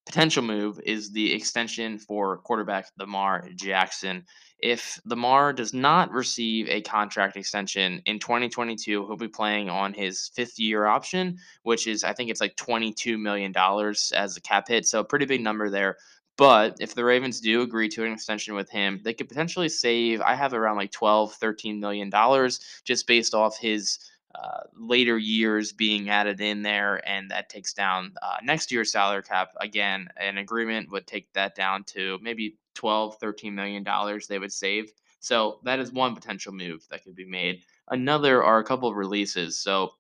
potential 0.06 0.44
move 0.44 0.80
is 0.86 1.12
the 1.12 1.34
extension 1.34 1.98
for 1.98 2.38
quarterback 2.40 2.88
Lamar 3.00 3.48
Jackson. 3.56 4.26
If 4.60 5.00
Lamar 5.06 5.54
does 5.54 5.74
not 5.74 6.12
receive 6.12 6.68
a 6.70 6.82
contract 6.82 7.36
extension 7.36 8.02
in 8.06 8.20
2022, 8.20 9.06
he'll 9.06 9.18
be 9.18 9.28
playing 9.28 9.70
on 9.70 9.94
his 9.94 10.32
fifth 10.36 10.58
year 10.60 10.86
option, 10.86 11.38
which 11.64 11.88
is, 11.88 12.04
I 12.04 12.14
think 12.14 12.30
it's 12.30 12.42
like 12.42 12.56
$22 12.56 13.20
million 13.20 13.54
as 13.56 14.38
a 14.38 14.42
cap 14.42 14.68
hit. 14.68 14.86
So, 14.86 15.00
a 15.00 15.06
pretty 15.06 15.26
big 15.26 15.42
number 15.42 15.70
there. 15.70 15.98
But 16.36 16.78
if 16.80 16.96
the 16.96 17.06
Ravens 17.06 17.40
do 17.40 17.62
agree 17.62 17.90
to 17.90 18.04
an 18.04 18.12
extension 18.12 18.56
with 18.56 18.70
him, 18.70 19.00
they 19.04 19.14
could 19.14 19.30
potentially 19.30 19.70
save, 19.70 20.20
I 20.22 20.34
have 20.34 20.54
around 20.54 20.78
like 20.78 20.92
12, 20.92 21.34
13 21.34 21.80
million 21.80 22.10
dollars 22.10 22.60
just 22.86 23.06
based 23.06 23.36
off 23.36 23.58
his 23.58 24.00
uh, 24.36 24.62
later 24.76 25.18
years 25.18 25.72
being 25.72 26.10
added 26.10 26.42
in 26.42 26.62
there, 26.62 27.08
and 27.08 27.30
that 27.32 27.50
takes 27.50 27.74
down 27.74 28.14
uh, 28.22 28.38
next 28.44 28.72
year's 28.72 28.92
salary 28.92 29.24
cap. 29.24 29.52
Again, 29.60 30.08
an 30.18 30.38
agreement 30.38 30.90
would 30.92 31.08
take 31.08 31.32
that 31.34 31.56
down 31.56 31.84
to 31.86 32.18
maybe 32.22 32.58
12, 32.74 33.18
13 33.18 33.54
million 33.54 33.84
dollars 33.84 34.28
they 34.28 34.40
would 34.40 34.52
save. 34.52 34.92
So 35.20 35.60
that 35.64 35.80
is 35.80 35.92
one 35.92 36.16
potential 36.16 36.52
move 36.52 36.86
that 36.90 37.04
could 37.04 37.16
be 37.16 37.26
made. 37.26 37.62
Another 37.90 38.44
are 38.44 38.60
a 38.60 38.64
couple 38.64 38.90
of 38.90 38.96
releases. 38.96 39.58
So 39.58 39.94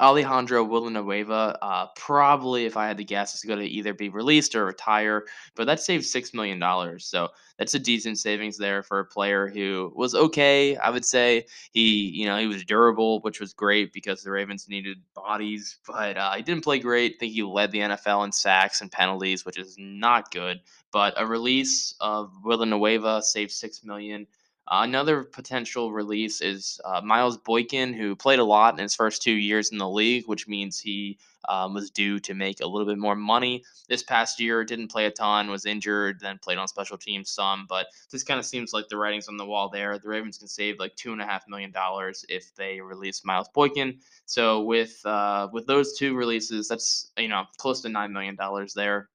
Alejandro 0.00 0.64
Villanueva, 0.64 1.58
uh, 1.62 1.86
probably, 1.96 2.66
if 2.66 2.76
I 2.76 2.86
had 2.86 2.96
to 2.98 3.04
guess, 3.04 3.34
is 3.34 3.42
going 3.42 3.60
to 3.60 3.66
either 3.66 3.94
be 3.94 4.08
released 4.08 4.54
or 4.54 4.64
retire, 4.64 5.24
but 5.54 5.66
that 5.66 5.80
saves 5.80 6.12
$6 6.12 6.34
million. 6.34 6.60
So 6.98 7.28
that's 7.58 7.74
a 7.74 7.78
decent 7.78 8.18
savings 8.18 8.58
there 8.58 8.82
for 8.82 8.98
a 8.98 9.04
player 9.04 9.48
who 9.48 9.92
was 9.94 10.14
okay, 10.14 10.76
I 10.76 10.90
would 10.90 11.04
say. 11.04 11.46
He, 11.72 12.10
you 12.10 12.26
know, 12.26 12.38
he 12.38 12.46
was 12.46 12.64
durable, 12.64 13.20
which 13.20 13.40
was 13.40 13.52
great 13.52 13.92
because 13.92 14.22
the 14.22 14.30
Ravens 14.30 14.68
needed 14.68 14.98
bodies, 15.14 15.78
but 15.86 16.16
uh, 16.16 16.32
he 16.34 16.42
didn't 16.42 16.64
play 16.64 16.78
great. 16.78 17.14
I 17.14 17.18
think 17.18 17.32
he 17.32 17.42
led 17.42 17.70
the 17.70 17.80
NFL 17.80 18.24
in 18.24 18.32
sacks 18.32 18.80
and 18.80 18.90
penalties, 18.90 19.44
which 19.44 19.58
is 19.58 19.76
not 19.78 20.30
good. 20.30 20.60
But 20.92 21.14
a 21.16 21.26
release 21.26 21.94
of 22.00 22.32
Villanueva 22.44 23.22
saved 23.22 23.50
$6 23.50 23.84
million. 23.84 24.26
Uh, 24.68 24.80
another 24.82 25.24
potential 25.24 25.92
release 25.92 26.40
is 26.40 26.80
uh, 26.86 27.00
Miles 27.02 27.36
Boykin, 27.36 27.92
who 27.92 28.16
played 28.16 28.38
a 28.38 28.44
lot 28.44 28.74
in 28.74 28.82
his 28.82 28.94
first 28.94 29.20
two 29.20 29.34
years 29.34 29.70
in 29.70 29.78
the 29.78 29.88
league, 29.88 30.26
which 30.26 30.48
means 30.48 30.80
he 30.80 31.18
um, 31.48 31.74
was 31.74 31.90
due 31.90 32.18
to 32.20 32.32
make 32.32 32.60
a 32.60 32.66
little 32.66 32.86
bit 32.86 32.96
more 32.96 33.14
money. 33.14 33.62
This 33.88 34.02
past 34.02 34.40
year, 34.40 34.64
didn't 34.64 34.88
play 34.88 35.04
a 35.04 35.10
ton, 35.10 35.50
was 35.50 35.66
injured, 35.66 36.18
then 36.20 36.38
played 36.38 36.56
on 36.56 36.66
special 36.66 36.96
teams 36.96 37.30
some. 37.30 37.66
But 37.68 37.88
this 38.10 38.22
kind 38.22 38.40
of 38.40 38.46
seems 38.46 38.72
like 38.72 38.88
the 38.88 38.96
writing's 38.96 39.28
on 39.28 39.36
the 39.36 39.44
wall 39.44 39.68
there. 39.68 39.98
The 39.98 40.08
Ravens 40.08 40.38
can 40.38 40.48
save 40.48 40.78
like 40.78 40.96
two 40.96 41.12
and 41.12 41.20
a 41.20 41.26
half 41.26 41.46
million 41.46 41.70
dollars 41.70 42.24
if 42.30 42.54
they 42.54 42.80
release 42.80 43.22
Miles 43.22 43.48
Boykin. 43.54 43.98
So 44.24 44.62
with 44.62 45.04
uh, 45.04 45.48
with 45.52 45.66
those 45.66 45.98
two 45.98 46.14
releases, 46.16 46.68
that's 46.68 47.12
you 47.18 47.28
know 47.28 47.44
close 47.58 47.82
to 47.82 47.90
nine 47.90 48.14
million 48.14 48.34
dollars 48.34 48.72
there. 48.72 49.10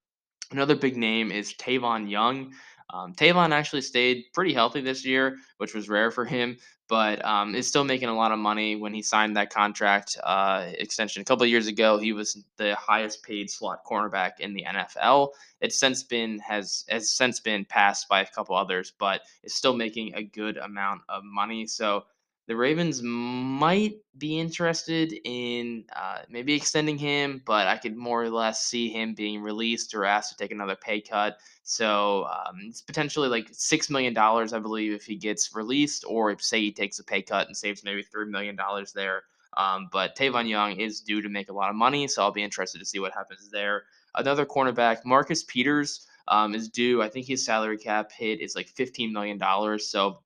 Another 0.52 0.76
big 0.76 0.98
name 0.98 1.32
is 1.32 1.54
Tavon 1.54 2.10
Young. 2.10 2.54
Um, 2.92 3.14
Tavon 3.14 3.52
actually 3.52 3.82
stayed 3.82 4.26
pretty 4.34 4.54
healthy 4.54 4.82
this 4.82 5.06
year, 5.06 5.38
which 5.58 5.74
was 5.74 5.90
rare 5.90 6.10
for 6.12 6.26
him, 6.26 6.58
but 6.88 7.24
um, 7.24 7.54
is 7.54 7.68
still 7.68 7.84
making 7.84 8.10
a 8.10 8.16
lot 8.16 8.32
of 8.32 8.40
money. 8.40 8.76
When 8.76 8.94
he 8.94 9.02
signed 9.02 9.38
that 9.38 9.54
contract 9.54 10.18
uh, 10.24 10.66
extension 10.74 11.22
a 11.22 11.26
couple 11.26 11.46
years 11.46 11.68
ago, 11.68 12.00
he 12.00 12.14
was 12.14 12.44
the 12.58 12.76
highest 12.76 13.22
paid 13.24 13.50
slot 13.50 13.86
cornerback 13.86 14.40
in 14.40 14.54
the 14.54 14.66
NFL. 14.68 15.30
It's 15.62 15.80
since 15.80 16.04
been 16.04 16.40
has 16.40 16.86
has 16.90 17.12
since 17.12 17.40
been 17.40 17.64
passed 17.66 18.10
by 18.10 18.22
a 18.22 18.28
couple 18.28 18.56
others, 18.56 18.92
but 18.98 19.22
is 19.44 19.54
still 19.54 19.76
making 19.76 20.16
a 20.16 20.24
good 20.24 20.58
amount 20.58 21.02
of 21.10 21.24
money. 21.24 21.68
So 21.68 22.06
the 22.50 22.56
Ravens 22.56 23.04
might 23.04 23.98
be 24.18 24.40
interested 24.40 25.14
in 25.24 25.86
uh, 25.96 26.24
maybe 26.32 26.56
extending 26.56 26.98
him, 26.98 27.44
but 27.46 27.68
I 27.68 27.78
could 27.78 27.96
more 27.96 28.24
or 28.24 28.32
less 28.32 28.66
see 28.66 28.90
him 28.90 29.14
being 29.14 29.44
released 29.44 29.94
or 29.94 30.04
asked 30.04 30.32
to 30.32 30.38
take 30.38 30.52
another 30.52 30.76
pay 30.76 31.00
cut. 31.00 31.38
So 31.62 32.24
um, 32.26 32.58
it's 32.64 32.82
potentially 32.82 33.30
like 33.30 33.50
six 33.52 33.92
million 33.92 34.16
dollars, 34.16 34.52
I 34.52 34.58
believe, 34.58 34.94
if 34.94 35.06
he 35.06 35.16
gets 35.16 35.54
released, 35.54 36.06
or 36.08 36.32
if 36.32 36.42
say 36.42 36.60
he 36.60 36.72
takes 36.72 36.98
a 36.98 37.04
pay 37.04 37.22
cut 37.22 37.46
and 37.46 37.56
saves 37.56 37.84
maybe 37.84 38.02
three 38.02 38.26
million 38.26 38.56
dollars 38.56 38.94
there. 38.94 39.26
Um, 39.56 39.88
but 39.92 40.16
Tavon 40.16 40.50
Young 40.50 40.72
is 40.72 41.02
due 41.02 41.22
to 41.22 41.30
make 41.30 41.50
a 41.50 41.54
lot 41.54 41.70
of 41.70 41.76
money, 41.76 42.08
so 42.08 42.24
I'll 42.24 42.32
be 42.32 42.42
interested 42.42 42.80
to 42.80 42.86
see 42.86 42.98
what 42.98 43.14
happens 43.14 43.48
there. 43.52 43.84
Another 44.16 44.48
cornerback, 44.48 45.06
Marcus 45.06 45.44
Peters, 45.44 46.08
um, 46.28 46.56
is 46.56 46.68
due. 46.68 47.04
I 47.04 47.10
think 47.10 47.28
his 47.28 47.46
salary 47.46 47.78
cap 47.78 48.12
hit 48.12 48.42
is 48.42 48.56
like 48.56 48.70
fifteen 48.70 49.14
million 49.14 49.38
dollars. 49.38 49.88
So 49.88 50.22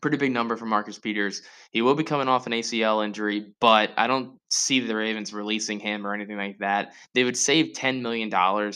pretty 0.00 0.16
big 0.16 0.32
number 0.32 0.56
for 0.56 0.66
Marcus 0.66 0.98
Peters. 0.98 1.42
He 1.70 1.82
will 1.82 1.94
be 1.94 2.04
coming 2.04 2.28
off 2.28 2.46
an 2.46 2.52
ACL 2.52 3.04
injury, 3.04 3.52
but 3.60 3.90
I 3.96 4.06
don't 4.06 4.38
see 4.50 4.80
the 4.80 4.94
Ravens 4.94 5.32
releasing 5.32 5.80
him 5.80 6.06
or 6.06 6.14
anything 6.14 6.36
like 6.36 6.58
that. 6.58 6.92
They 7.14 7.24
would 7.24 7.36
save 7.36 7.72
$10 7.72 8.02
million 8.02 8.30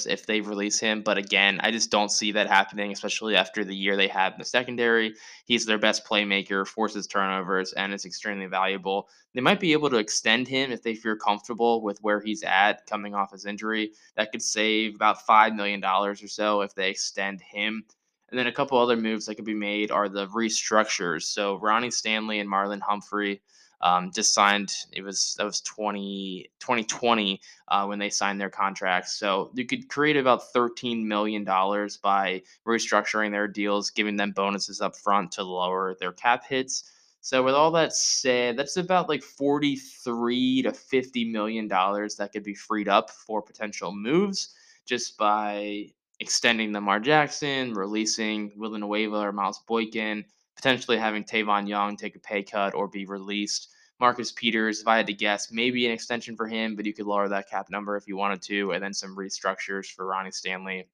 if 0.08 0.26
they 0.26 0.40
release 0.40 0.80
him, 0.80 1.02
but 1.02 1.18
again, 1.18 1.60
I 1.62 1.70
just 1.70 1.90
don't 1.90 2.10
see 2.10 2.32
that 2.32 2.48
happening, 2.48 2.90
especially 2.90 3.36
after 3.36 3.64
the 3.64 3.76
year 3.76 3.96
they 3.96 4.08
had 4.08 4.32
in 4.32 4.38
the 4.38 4.44
secondary. 4.44 5.14
He's 5.44 5.66
their 5.66 5.78
best 5.78 6.04
playmaker, 6.04 6.66
forces 6.66 7.06
turnovers, 7.06 7.72
and 7.74 7.92
is 7.92 8.04
extremely 8.04 8.46
valuable. 8.46 9.08
They 9.34 9.40
might 9.40 9.60
be 9.60 9.72
able 9.72 9.90
to 9.90 9.98
extend 9.98 10.48
him 10.48 10.72
if 10.72 10.82
they 10.82 10.94
feel 10.94 11.16
comfortable 11.16 11.82
with 11.82 11.98
where 12.00 12.20
he's 12.20 12.42
at 12.42 12.86
coming 12.86 13.14
off 13.14 13.32
his 13.32 13.46
injury. 13.46 13.92
That 14.16 14.32
could 14.32 14.42
save 14.42 14.96
about 14.96 15.24
$5 15.28 15.54
million 15.54 15.84
or 15.84 16.16
so 16.16 16.62
if 16.62 16.74
they 16.74 16.90
extend 16.90 17.40
him. 17.40 17.84
And 18.30 18.38
then 18.38 18.46
a 18.46 18.52
couple 18.52 18.78
other 18.78 18.96
moves 18.96 19.26
that 19.26 19.34
could 19.34 19.44
be 19.44 19.54
made 19.54 19.90
are 19.90 20.08
the 20.08 20.28
restructures. 20.28 21.24
So 21.24 21.56
Ronnie 21.58 21.90
Stanley 21.90 22.38
and 22.38 22.48
Marlon 22.48 22.80
Humphrey 22.80 23.42
um, 23.82 24.10
just 24.12 24.34
signed. 24.34 24.72
It 24.92 25.02
was 25.02 25.34
that 25.38 25.44
was 25.44 25.60
20, 25.62 26.50
2020 26.60 27.40
uh, 27.68 27.86
when 27.86 27.98
they 27.98 28.10
signed 28.10 28.40
their 28.40 28.50
contracts. 28.50 29.14
So 29.14 29.50
you 29.54 29.64
could 29.66 29.88
create 29.88 30.16
about 30.16 30.52
thirteen 30.52 31.08
million 31.08 31.44
dollars 31.44 31.96
by 31.96 32.42
restructuring 32.66 33.30
their 33.30 33.48
deals, 33.48 33.90
giving 33.90 34.16
them 34.16 34.32
bonuses 34.32 34.80
up 34.80 34.96
front 34.96 35.32
to 35.32 35.42
lower 35.42 35.96
their 35.98 36.12
cap 36.12 36.44
hits. 36.46 36.92
So 37.22 37.42
with 37.42 37.54
all 37.54 37.70
that 37.72 37.92
said, 37.92 38.56
that's 38.56 38.78
about 38.78 39.08
like 39.08 39.22
43 39.22 40.62
to 40.62 40.72
50 40.72 41.24
million 41.26 41.68
dollars 41.68 42.16
that 42.16 42.32
could 42.32 42.42
be 42.42 42.54
freed 42.54 42.88
up 42.88 43.10
for 43.10 43.42
potential 43.42 43.94
moves 43.94 44.54
just 44.86 45.18
by 45.18 45.92
extending 46.20 46.72
Lamar 46.72 47.00
Jackson, 47.00 47.72
releasing 47.74 48.52
Villanueva 48.56 49.16
or 49.16 49.32
Miles 49.32 49.60
Boykin, 49.66 50.24
potentially 50.54 50.98
having 50.98 51.24
Tavon 51.24 51.68
Young 51.68 51.96
take 51.96 52.16
a 52.16 52.20
pay 52.20 52.42
cut 52.42 52.74
or 52.74 52.88
be 52.88 53.06
released. 53.06 53.68
Marcus 53.98 54.32
Peters, 54.32 54.80
if 54.80 54.88
I 54.88 54.96
had 54.96 55.06
to 55.08 55.12
guess, 55.12 55.52
maybe 55.52 55.86
an 55.86 55.92
extension 55.92 56.34
for 56.34 56.46
him, 56.46 56.74
but 56.74 56.86
you 56.86 56.94
could 56.94 57.06
lower 57.06 57.28
that 57.28 57.50
cap 57.50 57.68
number 57.70 57.96
if 57.96 58.06
you 58.06 58.16
wanted 58.16 58.40
to, 58.42 58.72
and 58.72 58.82
then 58.82 58.94
some 58.94 59.16
restructures 59.16 59.86
for 59.86 60.06
Ronnie 60.06 60.30
Stanley 60.30 60.86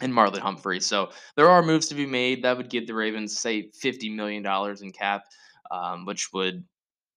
and 0.00 0.12
Marlon 0.12 0.38
Humphrey. 0.38 0.80
So 0.80 1.10
there 1.36 1.48
are 1.48 1.62
moves 1.62 1.88
to 1.88 1.94
be 1.94 2.06
made 2.06 2.42
that 2.42 2.56
would 2.56 2.70
give 2.70 2.86
the 2.86 2.94
Ravens, 2.94 3.36
say, 3.38 3.70
$50 3.70 4.14
million 4.14 4.44
in 4.82 4.92
cap, 4.92 5.24
um, 5.70 6.04
which 6.04 6.32
would 6.32 6.64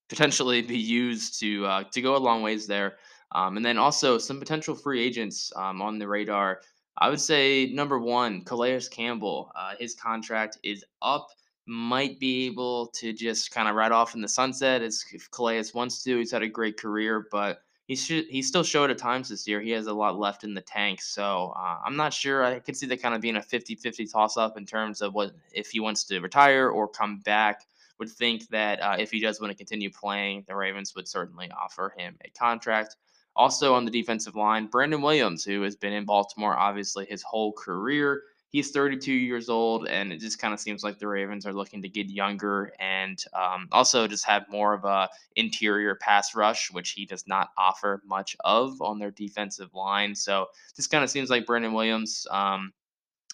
potentially 0.09 0.61
be 0.61 0.77
used 0.77 1.39
to 1.39 1.65
uh, 1.65 1.83
to 1.91 2.01
go 2.01 2.15
a 2.15 2.17
long 2.17 2.41
ways 2.41 2.65
there. 2.65 2.97
Um, 3.33 3.57
and 3.57 3.65
then 3.65 3.77
also 3.77 4.17
some 4.17 4.39
potential 4.39 4.73
free 4.73 5.03
agents 5.03 5.51
um, 5.55 5.81
on 5.81 5.99
the 5.99 6.07
radar. 6.07 6.61
I 6.99 7.09
would 7.09 7.21
say 7.21 7.67
number 7.73 7.99
one, 7.99 8.41
Calais 8.41 8.81
Campbell. 8.89 9.51
Uh, 9.55 9.73
his 9.79 9.93
contract 9.95 10.57
is 10.63 10.83
up. 11.01 11.29
might 11.67 12.19
be 12.19 12.45
able 12.45 12.87
to 12.87 13.11
just 13.13 13.51
kind 13.51 13.67
of 13.67 13.75
ride 13.75 13.91
off 13.91 14.15
in 14.15 14.21
the 14.21 14.27
sunset 14.27 14.81
as 14.81 15.03
if 15.13 15.29
Calais 15.31 15.65
wants 15.73 16.01
to. 16.03 16.17
He's 16.17 16.31
had 16.31 16.41
a 16.41 16.47
great 16.47 16.77
career, 16.77 17.27
but 17.31 17.61
he 17.87 17.95
should 17.95 18.25
he 18.29 18.41
still 18.41 18.63
showed 18.63 18.89
at 18.89 18.97
times 18.97 19.29
this 19.29 19.47
year. 19.47 19.61
He 19.61 19.71
has 19.71 19.87
a 19.87 19.93
lot 19.93 20.17
left 20.17 20.43
in 20.43 20.53
the 20.53 20.61
tank. 20.61 21.01
So 21.01 21.53
uh, 21.55 21.79
I'm 21.85 21.95
not 21.95 22.13
sure. 22.13 22.43
I 22.43 22.59
could 22.59 22.75
see 22.77 22.85
that 22.87 23.01
kind 23.01 23.15
of 23.15 23.21
being 23.21 23.37
a 23.37 23.41
50-50 23.41 24.11
toss 24.11 24.37
up 24.37 24.57
in 24.57 24.65
terms 24.65 25.01
of 25.01 25.13
what 25.13 25.31
if 25.53 25.69
he 25.69 25.79
wants 25.79 26.03
to 26.05 26.19
retire 26.19 26.69
or 26.69 26.87
come 26.87 27.19
back. 27.19 27.65
Would 27.99 28.09
think 28.09 28.47
that 28.49 28.79
uh, 28.79 28.95
if 28.99 29.09
he 29.09 29.19
does 29.19 29.41
want 29.41 29.49
to 29.49 29.57
continue 29.57 29.89
playing, 29.89 30.45
the 30.47 30.55
Ravens 30.55 30.93
would 30.95 31.07
certainly 31.07 31.49
offer 31.49 31.95
him 31.97 32.15
a 32.23 32.29
contract. 32.29 32.95
Also 33.37 33.73
on 33.73 33.85
the 33.85 33.91
defensive 33.91 34.35
line, 34.35 34.67
Brandon 34.67 35.01
Williams, 35.01 35.43
who 35.43 35.61
has 35.61 35.75
been 35.75 35.93
in 35.93 36.05
Baltimore 36.05 36.57
obviously 36.57 37.05
his 37.05 37.21
whole 37.23 37.53
career 37.53 38.23
He's 38.49 38.71
32 38.71 39.11
years 39.11 39.49
old, 39.49 39.87
and 39.89 40.13
it 40.13 40.21
just 40.21 40.39
kind 40.39 40.53
of 40.53 40.59
seems 40.59 40.81
like 40.81 40.99
the 40.99 41.07
Ravens 41.07 41.45
are 41.45 41.51
looking 41.51 41.81
to 41.81 41.89
get 41.89 42.07
younger 42.07 42.71
and 42.79 43.21
um, 43.33 43.67
also 43.73 44.07
just 44.07 44.23
have 44.25 44.49
more 44.49 44.73
of 44.73 44.85
a 44.85 45.09
interior 45.35 45.95
pass 45.95 46.33
rush, 46.33 46.71
which 46.71 46.91
he 46.91 47.05
does 47.05 47.27
not 47.27 47.49
offer 47.57 48.01
much 48.05 48.37
of 48.45 48.81
on 48.81 48.99
their 48.99 49.11
defensive 49.11 49.73
line. 49.73 50.15
So 50.15 50.47
this 50.77 50.87
kind 50.87 51.03
of 51.03 51.09
seems 51.09 51.29
like 51.29 51.45
Brandon 51.45 51.73
Williams 51.73 52.25
um, 52.31 52.71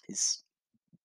is 0.10 0.40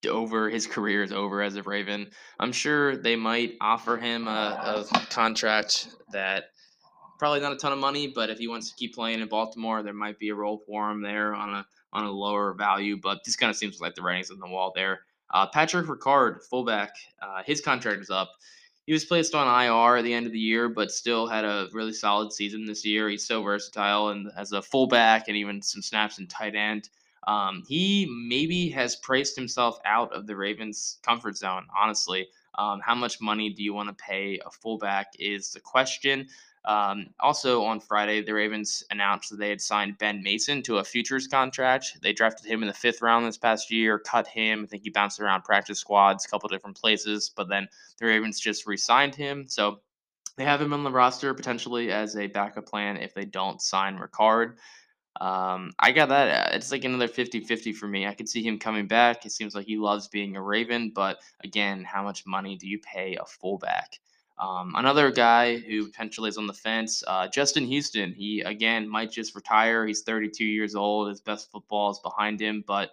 over. 0.08 0.48
His 0.48 0.66
career 0.66 1.02
is 1.02 1.12
over 1.12 1.42
as 1.42 1.56
a 1.56 1.62
Raven. 1.62 2.08
I'm 2.40 2.52
sure 2.52 2.96
they 2.96 3.14
might 3.14 3.56
offer 3.60 3.98
him 3.98 4.26
a, 4.26 4.86
a 4.90 5.00
contract 5.10 5.88
that 6.12 6.44
probably 7.18 7.40
not 7.40 7.52
a 7.52 7.56
ton 7.56 7.72
of 7.72 7.78
money, 7.78 8.06
but 8.06 8.30
if 8.30 8.38
he 8.38 8.48
wants 8.48 8.70
to 8.70 8.76
keep 8.76 8.94
playing 8.94 9.20
in 9.20 9.28
Baltimore, 9.28 9.82
there 9.82 9.92
might 9.92 10.18
be 10.18 10.28
a 10.30 10.34
role 10.34 10.62
for 10.66 10.90
him 10.90 11.02
there 11.02 11.34
on 11.34 11.54
a 11.54 11.66
on 11.92 12.04
a 12.04 12.10
lower 12.10 12.52
value, 12.52 12.96
but 12.96 13.24
this 13.24 13.36
kind 13.36 13.50
of 13.50 13.56
seems 13.56 13.80
like 13.80 13.94
the 13.94 14.02
writings 14.02 14.30
on 14.30 14.38
the 14.38 14.46
wall 14.46 14.72
there. 14.74 15.00
Uh, 15.32 15.46
Patrick 15.46 15.86
Ricard, 15.86 16.42
fullback, 16.44 16.90
uh, 17.22 17.42
his 17.44 17.60
contract 17.60 18.00
is 18.00 18.10
up. 18.10 18.30
He 18.86 18.92
was 18.92 19.04
placed 19.04 19.34
on 19.34 19.46
IR 19.46 19.96
at 19.98 20.04
the 20.04 20.14
end 20.14 20.26
of 20.26 20.32
the 20.32 20.38
year, 20.38 20.68
but 20.68 20.90
still 20.90 21.26
had 21.26 21.44
a 21.44 21.68
really 21.72 21.92
solid 21.92 22.32
season 22.32 22.64
this 22.64 22.86
year. 22.86 23.08
He's 23.08 23.26
so 23.26 23.42
versatile 23.42 24.08
and 24.08 24.30
as 24.36 24.52
a 24.52 24.62
fullback 24.62 25.28
and 25.28 25.36
even 25.36 25.60
some 25.60 25.82
snaps 25.82 26.18
in 26.18 26.26
tight 26.26 26.54
end. 26.54 26.88
Um, 27.26 27.62
he 27.68 28.08
maybe 28.26 28.70
has 28.70 28.96
priced 28.96 29.36
himself 29.36 29.78
out 29.84 30.10
of 30.14 30.26
the 30.26 30.36
Ravens' 30.36 30.98
comfort 31.02 31.36
zone, 31.36 31.66
honestly. 31.78 32.28
Um, 32.54 32.80
how 32.82 32.94
much 32.94 33.20
money 33.20 33.50
do 33.50 33.62
you 33.62 33.74
want 33.74 33.90
to 33.90 33.94
pay 34.02 34.40
a 34.44 34.50
fullback 34.50 35.08
is 35.18 35.52
the 35.52 35.60
question. 35.60 36.28
Um, 36.68 37.06
also 37.18 37.64
on 37.64 37.80
Friday, 37.80 38.22
the 38.22 38.34
Ravens 38.34 38.84
announced 38.90 39.30
that 39.30 39.38
they 39.38 39.48
had 39.48 39.60
signed 39.60 39.96
Ben 39.96 40.22
Mason 40.22 40.62
to 40.64 40.76
a 40.76 40.84
futures 40.84 41.26
contract. 41.26 41.96
They 42.02 42.12
drafted 42.12 42.46
him 42.46 42.62
in 42.62 42.68
the 42.68 42.74
fifth 42.74 43.00
round 43.00 43.24
this 43.24 43.38
past 43.38 43.70
year, 43.70 43.98
cut 43.98 44.28
him. 44.28 44.64
I 44.64 44.66
think 44.66 44.82
he 44.82 44.90
bounced 44.90 45.18
around 45.18 45.44
practice 45.44 45.78
squads, 45.78 46.26
a 46.26 46.28
couple 46.28 46.46
different 46.50 46.76
places, 46.76 47.32
but 47.34 47.48
then 47.48 47.66
the 47.96 48.04
Ravens 48.04 48.38
just 48.38 48.66
re-signed 48.66 49.14
him. 49.14 49.46
So 49.48 49.80
they 50.36 50.44
have 50.44 50.60
him 50.60 50.74
on 50.74 50.84
the 50.84 50.90
roster 50.90 51.32
potentially 51.32 51.90
as 51.90 52.16
a 52.16 52.26
backup 52.26 52.66
plan 52.66 52.98
if 52.98 53.14
they 53.14 53.24
don't 53.24 53.62
sign 53.62 53.98
Ricard. 53.98 54.56
Um, 55.22 55.72
I 55.78 55.90
got 55.90 56.10
that. 56.10 56.52
Uh, 56.52 56.54
it's 56.54 56.70
like 56.70 56.84
another 56.84 57.08
50 57.08 57.40
50 57.40 57.72
for 57.72 57.88
me. 57.88 58.06
I 58.06 58.12
could 58.12 58.28
see 58.28 58.42
him 58.42 58.58
coming 58.58 58.86
back. 58.86 59.24
It 59.24 59.32
seems 59.32 59.54
like 59.54 59.64
he 59.64 59.78
loves 59.78 60.06
being 60.06 60.36
a 60.36 60.42
Raven, 60.42 60.92
but 60.94 61.18
again, 61.42 61.82
how 61.82 62.02
much 62.02 62.26
money 62.26 62.56
do 62.56 62.68
you 62.68 62.78
pay 62.78 63.16
a 63.16 63.24
fullback? 63.24 63.98
Um, 64.38 64.74
another 64.76 65.10
guy 65.10 65.58
who 65.58 65.86
potentially 65.86 66.28
is 66.28 66.38
on 66.38 66.46
the 66.46 66.52
fence, 66.52 67.02
uh, 67.06 67.28
Justin 67.28 67.66
Houston. 67.66 68.12
He 68.12 68.40
again 68.40 68.88
might 68.88 69.10
just 69.10 69.34
retire. 69.34 69.86
He's 69.86 70.02
32 70.02 70.44
years 70.44 70.74
old. 70.74 71.08
His 71.08 71.20
best 71.20 71.50
football 71.50 71.90
is 71.90 71.98
behind 71.98 72.40
him, 72.40 72.62
but 72.66 72.90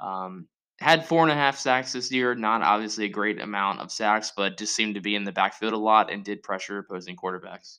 um, 0.00 0.48
had 0.80 1.04
four 1.04 1.22
and 1.22 1.30
a 1.30 1.34
half 1.34 1.56
sacks 1.56 1.92
this 1.92 2.10
year. 2.10 2.34
Not 2.34 2.62
obviously 2.62 3.04
a 3.04 3.10
great 3.10 3.40
amount 3.40 3.80
of 3.80 3.92
sacks, 3.92 4.32
but 4.36 4.58
just 4.58 4.74
seemed 4.74 4.96
to 4.96 5.00
be 5.00 5.14
in 5.14 5.24
the 5.24 5.32
backfield 5.32 5.72
a 5.72 5.78
lot 5.78 6.10
and 6.10 6.24
did 6.24 6.42
pressure 6.42 6.78
opposing 6.78 7.16
quarterbacks 7.16 7.78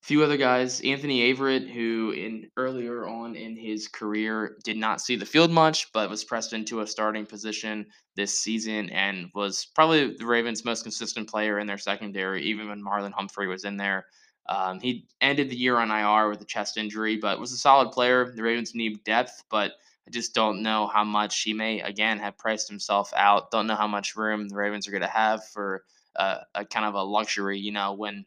few 0.00 0.22
other 0.22 0.36
guys, 0.36 0.80
Anthony 0.80 1.32
Averett, 1.32 1.68
who 1.70 2.12
in 2.12 2.50
earlier 2.56 3.06
on 3.06 3.34
in 3.34 3.56
his 3.56 3.88
career 3.88 4.56
did 4.64 4.76
not 4.76 5.00
see 5.00 5.16
the 5.16 5.26
field 5.26 5.50
much, 5.50 5.92
but 5.92 6.08
was 6.08 6.24
pressed 6.24 6.52
into 6.52 6.80
a 6.80 6.86
starting 6.86 7.26
position 7.26 7.86
this 8.16 8.38
season 8.38 8.90
and 8.90 9.28
was 9.34 9.66
probably 9.74 10.14
the 10.14 10.26
Ravens' 10.26 10.64
most 10.64 10.82
consistent 10.82 11.28
player 11.28 11.58
in 11.58 11.66
their 11.66 11.78
secondary, 11.78 12.42
even 12.44 12.68
when 12.68 12.82
Marlon 12.82 13.12
Humphrey 13.12 13.48
was 13.48 13.64
in 13.64 13.76
there. 13.76 14.06
Um, 14.48 14.80
he 14.80 15.06
ended 15.20 15.50
the 15.50 15.56
year 15.56 15.76
on 15.76 15.90
IR 15.90 16.30
with 16.30 16.40
a 16.40 16.46
chest 16.46 16.78
injury, 16.78 17.16
but 17.16 17.38
was 17.38 17.52
a 17.52 17.58
solid 17.58 17.92
player. 17.92 18.32
The 18.34 18.42
Ravens 18.42 18.74
need 18.74 19.04
depth, 19.04 19.44
but 19.50 19.72
I 20.06 20.10
just 20.10 20.34
don't 20.34 20.62
know 20.62 20.86
how 20.86 21.04
much 21.04 21.42
he 21.42 21.52
may 21.52 21.80
again 21.80 22.18
have 22.18 22.38
priced 22.38 22.68
himself 22.68 23.12
out. 23.14 23.50
Don't 23.50 23.66
know 23.66 23.76
how 23.76 23.86
much 23.86 24.16
room 24.16 24.48
the 24.48 24.56
Ravens 24.56 24.88
are 24.88 24.90
going 24.90 25.02
to 25.02 25.06
have 25.06 25.46
for 25.48 25.84
uh, 26.16 26.38
a 26.54 26.64
kind 26.64 26.86
of 26.86 26.94
a 26.94 27.02
luxury, 27.02 27.58
you 27.58 27.72
know, 27.72 27.92
when 27.92 28.24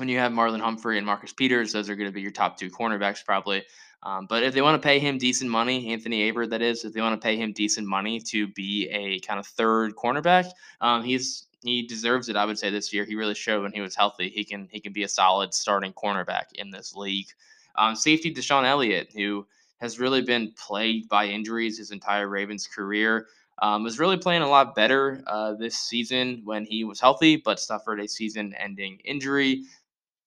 when 0.00 0.08
you 0.08 0.18
have 0.18 0.32
Marlon 0.32 0.60
Humphrey 0.60 0.96
and 0.96 1.06
Marcus 1.06 1.32
Peters, 1.32 1.72
those 1.72 1.88
are 1.88 1.94
going 1.94 2.08
to 2.08 2.12
be 2.12 2.22
your 2.22 2.32
top 2.32 2.56
two 2.56 2.70
cornerbacks 2.70 3.24
probably. 3.24 3.62
Um, 4.02 4.26
but 4.26 4.42
if 4.42 4.54
they 4.54 4.62
want 4.62 4.80
to 4.80 4.84
pay 4.84 4.98
him 4.98 5.18
decent 5.18 5.50
money, 5.50 5.92
Anthony 5.92 6.32
Averett, 6.32 6.48
that 6.50 6.62
is, 6.62 6.84
if 6.86 6.94
they 6.94 7.02
want 7.02 7.20
to 7.20 7.24
pay 7.24 7.36
him 7.36 7.52
decent 7.52 7.86
money 7.86 8.18
to 8.20 8.48
be 8.48 8.88
a 8.88 9.20
kind 9.20 9.38
of 9.38 9.46
third 9.46 9.94
cornerback, 9.94 10.46
um, 10.80 11.04
he's 11.04 11.46
he 11.62 11.86
deserves 11.86 12.30
it. 12.30 12.36
I 12.36 12.46
would 12.46 12.58
say 12.58 12.70
this 12.70 12.94
year 12.94 13.04
he 13.04 13.14
really 13.14 13.34
showed 13.34 13.62
when 13.62 13.72
he 13.72 13.82
was 13.82 13.94
healthy 13.94 14.30
he 14.30 14.42
can 14.42 14.66
he 14.72 14.80
can 14.80 14.94
be 14.94 15.02
a 15.02 15.08
solid 15.08 15.52
starting 15.52 15.92
cornerback 15.92 16.52
in 16.54 16.70
this 16.70 16.96
league. 16.96 17.28
Um, 17.76 17.94
safety 17.94 18.34
DeShon 18.34 18.64
Elliott, 18.64 19.12
who 19.14 19.46
has 19.82 20.00
really 20.00 20.22
been 20.22 20.54
plagued 20.56 21.10
by 21.10 21.26
injuries 21.26 21.76
his 21.76 21.90
entire 21.90 22.28
Ravens 22.28 22.66
career. 22.66 23.26
Um, 23.62 23.82
was 23.82 23.98
really 23.98 24.16
playing 24.16 24.40
a 24.40 24.48
lot 24.48 24.74
better 24.74 25.22
uh, 25.26 25.52
this 25.52 25.76
season 25.76 26.40
when 26.44 26.64
he 26.64 26.82
was 26.84 26.98
healthy, 26.98 27.36
but 27.36 27.60
suffered 27.60 28.00
a 28.00 28.08
season 28.08 28.54
ending 28.58 28.98
injury 29.04 29.64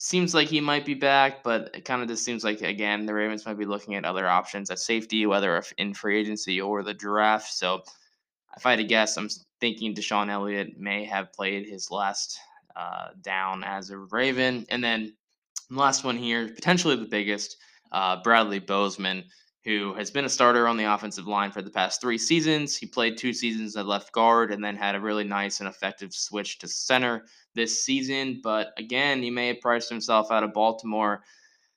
seems 0.04 0.34
like 0.34 0.50
he 0.50 0.60
might 0.60 0.86
be 0.86 0.94
back, 0.94 1.44
but 1.44 1.72
it 1.74 1.86
kind 1.86 2.02
of 2.02 2.10
just 2.10 2.26
seems 2.26 2.44
like 2.44 2.62
again 2.62 3.06
the 3.06 3.14
Ravens 3.14 3.46
might 3.46 3.58
be 3.58 3.66
looking 3.66 3.96
at 3.96 4.04
other 4.04 4.28
options 4.28 4.70
at 4.70 4.80
safety, 4.80 5.26
whether 5.26 5.64
in 5.78 5.94
free 5.94 6.20
agency 6.20 6.60
or 6.60 6.84
the 6.84 6.94
draft. 6.94 7.54
So 7.54 7.84
if 8.58 8.66
I 8.66 8.72
had 8.72 8.80
to 8.80 8.84
guess, 8.84 9.16
I'm 9.16 9.30
thinking 9.62 9.96
DeShon 9.96 10.30
Elliott 10.30 10.78
may 10.78 11.06
have 11.06 11.32
played 11.32 11.66
his 11.66 11.90
last 11.90 12.38
uh, 12.76 13.12
down 13.22 13.64
as 13.64 13.92
a 13.92 13.98
Raven, 13.98 14.66
and 14.68 14.84
then 14.84 15.16
last 15.70 16.04
one 16.04 16.18
here, 16.18 16.50
potentially 16.50 16.98
the 16.98 17.06
biggest, 17.06 17.56
uh, 17.94 18.22
Bradley 18.24 18.60
Bozeman 18.60 19.24
who 19.64 19.94
has 19.94 20.12
been 20.12 20.26
a 20.26 20.30
starter 20.30 20.68
on 20.68 20.76
the 20.76 20.84
offensive 20.84 21.26
line 21.26 21.50
for 21.50 21.62
the 21.62 21.70
past 21.70 22.02
three 22.02 22.18
seasons. 22.18 22.76
He 22.76 22.86
played 22.86 23.18
two 23.18 23.32
seasons 23.32 23.78
at 23.78 23.86
left 23.86 24.12
guard 24.12 24.52
and 24.52 24.62
then 24.62 24.76
had 24.76 24.96
a 24.96 25.00
really 25.00 25.24
nice 25.24 25.62
and 25.62 25.70
effective 25.70 26.14
switch 26.14 26.60
to 26.60 26.68
center 26.68 27.24
this 27.56 27.84
season. 27.84 28.40
But 28.44 28.74
again, 28.78 29.22
he 29.22 29.30
may 29.30 29.48
have 29.48 29.62
priced 29.62 29.90
himself 29.90 30.32
out 30.32 30.44
of 30.44 30.54
Baltimore. 30.54 31.24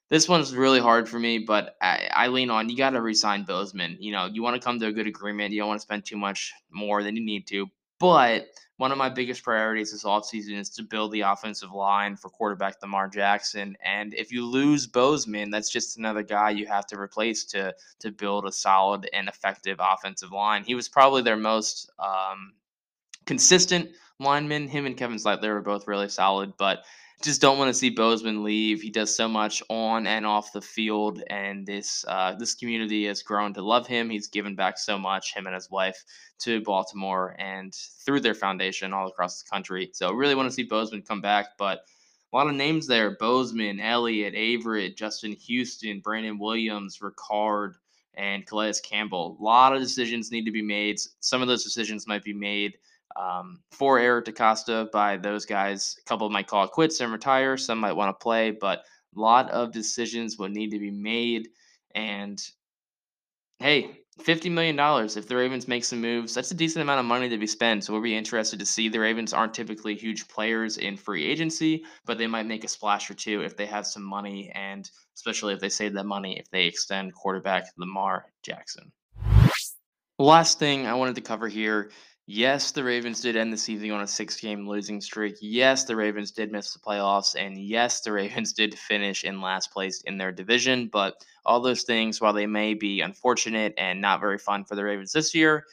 This 0.09 0.29
one's 0.29 0.55
really 0.55 0.79
hard 0.81 1.09
for 1.09 1.19
me, 1.19 1.39
but 1.39 1.77
I, 1.83 2.09
I 2.13 2.29
lean 2.29 2.49
on 2.49 2.69
you 2.69 2.77
got 2.77 2.91
to 2.91 3.01
resign 3.01 3.45
Bozeman. 3.45 3.97
You 3.99 4.13
know, 4.13 4.27
you 4.27 4.43
want 4.43 4.55
to 4.55 4.65
come 4.65 4.79
to 4.79 4.87
a 4.87 4.93
good 4.93 5.09
agreement. 5.09 5.53
You 5.53 5.61
don't 5.61 5.69
want 5.69 5.81
to 5.81 5.87
spend 5.87 6.05
too 6.05 6.17
much 6.17 6.53
more 6.71 7.03
than 7.03 7.17
you 7.17 7.25
need 7.25 7.47
to. 7.49 7.67
But 7.99 8.47
one 8.77 8.93
of 8.93 8.99
my 8.99 9.09
biggest 9.09 9.43
priorities 9.43 9.93
this 9.93 10.05
offseason 10.05 10.59
is 10.59 10.69
to 10.71 10.83
build 10.83 11.11
the 11.11 11.23
offensive 11.23 11.73
line 11.73 12.15
for 12.15 12.29
quarterback 12.29 12.77
Lamar 12.83 13.09
Jackson. 13.09 13.77
And 13.83 14.13
if 14.15 14.31
you 14.31 14.45
lose 14.45 14.87
Bozeman, 14.87 15.51
that's 15.51 15.71
just 15.71 15.97
another 15.97 16.23
guy 16.23 16.51
you 16.51 16.67
have 16.67 16.87
to 16.89 17.01
replace 17.01 17.45
to 17.47 17.75
to 18.01 18.13
build 18.13 18.47
a 18.47 18.53
solid 18.53 19.09
and 19.13 19.29
effective 19.29 19.79
offensive 19.81 20.31
line. 20.31 20.63
He 20.63 20.75
was 20.75 20.89
probably 20.89 21.23
their 21.23 21.37
most 21.37 21.91
um, 21.99 22.53
consistent 23.25 23.91
lineman. 24.19 24.69
Him 24.69 24.87
and 24.87 24.97
Kevin 24.97 25.19
Zeitler 25.19 25.55
were 25.55 25.63
both 25.63 25.87
really 25.87 26.09
solid, 26.09 26.53
but 26.57 26.85
just 27.23 27.41
don't 27.41 27.59
want 27.59 27.69
to 27.69 27.75
see 27.75 27.91
Bozeman 27.91 28.45
leave. 28.45 28.83
He 28.83 28.91
does 28.91 29.15
so 29.15 29.27
much 29.27 29.63
on 29.71 30.07
and 30.07 30.27
off 30.27 30.53
the 30.53 30.61
field, 30.61 31.23
and 31.31 31.67
this 31.67 32.05
uh, 32.09 32.35
this 32.39 32.55
community 32.55 33.07
has 33.07 33.23
grown 33.23 33.55
to 33.55 33.63
love 33.63 33.87
him. 33.87 34.11
He's 34.11 34.29
given 34.29 34.55
back 34.55 34.79
so 34.79 34.99
much, 34.99 35.35
him 35.35 35.47
and 35.47 35.55
his 35.55 35.71
wife, 35.71 36.05
to 36.41 36.61
Baltimore 36.61 37.35
and 37.39 37.75
through 38.05 38.21
their 38.21 38.35
foundation 38.35 38.93
all 38.93 39.09
across 39.09 39.43
the 39.43 39.49
country. 39.49 39.91
So 39.95 40.13
really 40.13 40.35
want 40.35 40.49
to 40.49 40.55
see 40.55 40.65
Bozeman 40.65 41.03
come 41.03 41.23
back, 41.23 41.57
but 41.59 41.87
a 42.33 42.37
lot 42.37 42.49
of 42.49 42.55
names 42.55 42.87
there: 42.87 43.17
Bozeman, 43.17 43.81
Elliott, 43.81 44.35
Averett, 44.35 44.97
Justin 44.97 45.33
Houston, 45.33 46.01
Brandon 46.01 46.39
Williams, 46.39 46.99
Ricard, 46.99 47.75
and 48.13 48.47
Calais 48.47 48.75
Campbell. 48.85 49.39
A 49.41 49.43
lot 49.43 49.75
of 49.75 49.81
decisions 49.81 50.31
need 50.31 50.45
to 50.45 50.53
be 50.53 50.63
made. 50.63 51.01
Some 51.21 51.41
of 51.41 51.49
those 51.49 51.65
decisions 51.65 52.07
might 52.07 52.25
be 52.25 52.35
made 52.35 52.77
um, 53.19 53.61
for 53.71 53.99
Eric 53.99 54.27
DeCosta 54.27 54.91
by 54.91 55.17
those 55.17 55.47
guys. 55.47 55.97
A 56.01 56.09
couple 56.09 56.29
might 56.31 56.47
call 56.47 56.65
it 56.65 56.71
quits 56.71 57.01
and 57.01 57.13
retire. 57.13 57.57
Some 57.57 57.79
might 57.79 57.93
want 57.95 58.09
to 58.09 58.23
play, 58.23 58.51
but 58.51 58.85
a 59.17 59.21
lot 59.21 59.51
of 59.51 59.73
decisions 59.73 60.39
would 60.39 60.53
need 60.53 60.71
to 60.71 60.79
be 60.79 60.91
made. 60.91 61.49
And 61.95 62.43
hey, 63.59 64.01
$50 64.21 64.51
million. 64.51 64.79
If 65.17 65.29
the 65.29 65.37
Ravens 65.37 65.69
make 65.69 65.85
some 65.85 66.01
moves, 66.01 66.35
that's 66.35 66.51
a 66.51 66.55
decent 66.55 66.83
amount 66.83 67.01
of 67.01 67.07
money 67.07 67.29
to 67.29 67.39
be 67.39 67.47
spent. 67.47 67.85
So 67.85 67.93
we'll 67.93 68.03
be 68.03 68.17
interested 68.17 68.59
to 68.59 68.67
see. 68.67 68.89
The 68.89 69.01
Ravens 69.01 69.33
aren't 69.33 69.55
typically 69.55 69.95
huge 69.95 70.29
players 70.29 70.79
in 70.79 70.97
free 70.97 71.25
agency, 71.25 71.85
but 72.07 72.19
they 72.19 72.27
might 72.27 72.47
make 72.47 72.65
a 72.65 72.69
splash 72.69 73.11
or 73.11 73.15
two 73.15 73.43
if 73.43 73.57
they 73.57 73.67
have 73.67 73.87
some 73.87 74.03
money, 74.03 74.51
and 74.55 74.91
especially 75.15 75.55
if 75.55 75.61
they 75.61 75.69
save 75.69 75.95
that 75.95 76.07
money 76.07 76.39
if 76.39 76.51
they 76.51 76.67
extend 76.67 77.15
quarterback 77.15 77.67
Lamar 77.77 78.27
Jackson. 78.43 78.91
last 80.19 80.59
thing 80.59 80.87
I 80.87 80.95
wanted 80.95 81.15
to 81.17 81.21
cover 81.21 81.47
here 81.47 81.91
Yes, 82.29 82.73
the 82.73 82.83
Ravens 82.83 83.21
did 83.21 83.37
end 83.37 83.53
the 83.53 83.57
season 83.57 83.93
on 83.93 84.01
a 84.01 84.07
six 84.07 84.37
game 84.41 84.69
losing 84.69 85.01
streak. 85.01 85.37
Yes, 85.41 85.85
the 85.85 85.95
Ravens 85.95 86.33
did 86.33 86.51
miss 86.51 86.73
the 86.73 86.81
playoffs. 86.81 87.37
And 87.39 87.57
yes, 87.57 88.01
the 88.01 88.13
Ravens 88.13 88.53
did 88.55 88.77
finish 88.77 89.23
in 89.23 89.41
last 89.41 89.71
place 89.73 90.03
in 90.03 90.19
their 90.19 90.33
division. 90.33 90.89
But 90.93 91.25
all 91.45 91.61
those 91.61 91.83
things, 91.85 92.21
while 92.21 92.33
they 92.33 92.47
may 92.47 92.75
be 92.75 93.01
unfortunate 93.01 93.75
and 93.79 94.01
not 94.01 94.21
very 94.21 94.39
fun 94.39 94.65
for 94.65 94.75
the 94.75 94.83
Ravens 94.83 95.13
this 95.13 95.37
year, 95.37 95.67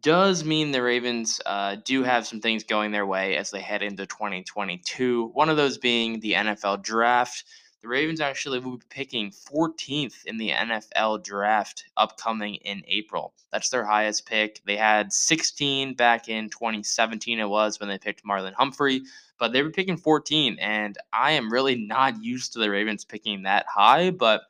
does 0.00 0.44
mean 0.44 0.70
the 0.70 0.82
Ravens 0.82 1.40
uh, 1.44 1.76
do 1.84 2.02
have 2.02 2.26
some 2.26 2.40
things 2.40 2.64
going 2.64 2.90
their 2.90 3.06
way 3.06 3.36
as 3.36 3.50
they 3.50 3.60
head 3.60 3.82
into 3.82 4.06
2022. 4.06 5.30
One 5.34 5.50
of 5.50 5.58
those 5.58 5.76
being 5.76 6.20
the 6.20 6.32
NFL 6.32 6.82
draft. 6.82 7.44
The 7.82 7.88
Ravens 7.88 8.20
actually 8.20 8.60
will 8.60 8.76
be 8.76 8.84
picking 8.88 9.32
14th 9.32 10.24
in 10.24 10.36
the 10.36 10.50
NFL 10.50 11.24
draft 11.24 11.84
upcoming 11.96 12.54
in 12.54 12.84
April. 12.86 13.34
That's 13.50 13.70
their 13.70 13.84
highest 13.84 14.24
pick. 14.24 14.62
They 14.64 14.76
had 14.76 15.12
16 15.12 15.94
back 15.94 16.28
in 16.28 16.48
2017, 16.48 17.40
it 17.40 17.48
was 17.48 17.80
when 17.80 17.88
they 17.88 17.98
picked 17.98 18.24
Marlon 18.24 18.54
Humphrey, 18.54 19.02
but 19.38 19.52
they 19.52 19.62
were 19.62 19.70
picking 19.70 19.96
14. 19.96 20.58
And 20.60 20.96
I 21.12 21.32
am 21.32 21.52
really 21.52 21.74
not 21.74 22.22
used 22.22 22.52
to 22.52 22.60
the 22.60 22.70
Ravens 22.70 23.04
picking 23.04 23.42
that 23.42 23.66
high, 23.68 24.10
but 24.10 24.42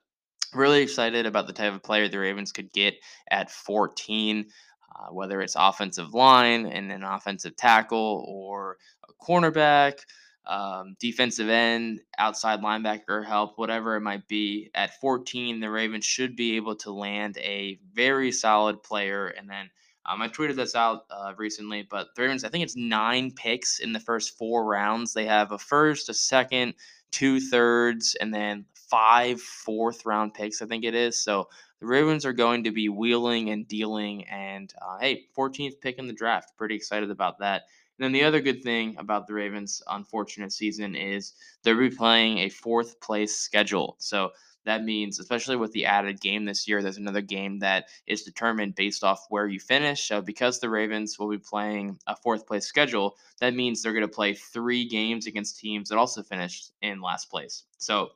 really 0.53 0.83
excited 0.83 1.25
about 1.25 1.47
the 1.47 1.55
type 1.55 1.73
of 1.73 1.83
player 1.83 2.09
the 2.09 2.19
Ravens 2.19 2.53
could 2.53 2.71
get 2.71 2.97
at 3.31 3.51
14 3.51 4.47
uh, 4.95 5.13
whether 5.13 5.41
it's 5.41 5.57
offensive 5.59 6.15
line 6.15 6.67
and 6.67 6.93
an 6.93 7.03
offensive 7.03 7.57
tackle 7.57 8.25
or 8.29 8.77
a 9.09 9.25
cornerback, 9.25 10.01
um, 10.47 10.97
defensive 10.99 11.49
end, 11.49 12.01
outside 12.19 12.61
linebacker 12.61 13.25
help, 13.25 13.59
whatever 13.59 13.97
it 13.97 14.01
might 14.01 14.27
be. 14.29 14.71
At 14.75 15.01
14, 15.01 15.61
the 15.61 15.71
Ravens 15.71 16.05
should 16.05 16.37
be 16.37 16.57
able 16.57 16.77
to 16.77 16.93
land 16.93 17.39
a 17.39 17.79
very 17.95 18.33
solid 18.33 18.83
player. 18.83 19.29
And 19.29 19.49
then 19.49 19.71
um, 20.05 20.21
I 20.21 20.29
tweeted 20.29 20.57
this 20.57 20.75
out 20.75 21.05
uh, 21.11 21.33
recently, 21.37 21.87
but 21.89 22.09
the 22.17 22.23
Ravens, 22.23 22.45
I 22.45 22.49
think 22.49 22.65
it's 22.65 22.77
nine 22.77 23.31
picks 23.31 23.79
in 23.79 23.93
the 23.93 24.01
first 24.01 24.37
four 24.37 24.65
rounds. 24.65 25.13
They 25.13 25.27
have 25.27 25.53
a 25.53 25.59
first, 25.59 26.09
a 26.09 26.15
second, 26.15 26.75
two 27.13 27.41
thirds, 27.41 28.17
and 28.21 28.35
then 28.35 28.65
five 28.75 29.41
fourth 29.41 30.05
round 30.05 30.35
picks, 30.35 30.61
I 30.61 30.67
think 30.67 30.85
it 30.85 30.95
is. 30.95 31.23
So 31.23 31.49
the 31.81 31.87
Ravens 31.87 32.27
are 32.27 32.33
going 32.33 32.65
to 32.65 32.73
be 32.73 32.89
wheeling 32.89 33.51
and 33.51 33.67
dealing. 33.67 34.25
And 34.25 34.73
uh, 34.83 34.99
hey, 34.99 35.27
14th 35.37 35.81
pick 35.81 35.99
in 35.99 36.09
the 36.09 36.13
draft. 36.13 36.57
Pretty 36.57 36.75
excited 36.75 37.11
about 37.11 37.39
that. 37.39 37.63
And 38.03 38.13
then 38.13 38.21
the 38.21 38.27
other 38.27 38.41
good 38.41 38.65
thing 38.65 38.97
about 38.99 39.29
the 39.29 39.35
Ravens' 39.35 39.81
unfortunate 39.89 40.53
season 40.53 40.97
is 40.97 41.35
they'll 41.63 41.79
be 41.79 41.89
playing 41.89 42.39
a 42.39 42.49
fourth 42.49 43.01
place 43.01 43.37
schedule. 43.37 43.95
So 44.01 44.33
that 44.65 44.83
means, 44.83 45.21
especially 45.21 45.55
with 45.55 45.71
the 45.71 45.87
added 45.87 46.21
game 46.21 46.45
this 46.45 46.67
year, 46.67 46.83
there's 46.83 46.97
another 46.97 47.21
game 47.21 47.61
that 47.61 47.85
is 48.09 48.25
determined 48.25 48.75
based 48.75 49.05
off 49.05 49.27
where 49.29 49.47
you 49.47 49.61
finish. 49.61 50.09
So 50.09 50.21
because 50.21 50.59
the 50.59 50.69
Ravens 50.69 51.17
will 51.17 51.31
be 51.31 51.39
playing 51.39 51.97
a 52.09 52.17
fourth 52.17 52.45
place 52.45 52.67
schedule, 52.67 53.15
that 53.39 53.55
means 53.55 53.81
they're 53.81 53.93
going 53.93 54.03
to 54.03 54.09
play 54.09 54.35
three 54.35 54.85
games 54.89 55.29
against 55.29 55.61
teams 55.61 55.89
that 55.89 55.97
also 55.97 56.25
finished 56.25 56.73
in 56.83 57.01
last 57.01 57.31
place. 57.31 57.67
So 57.79 58.11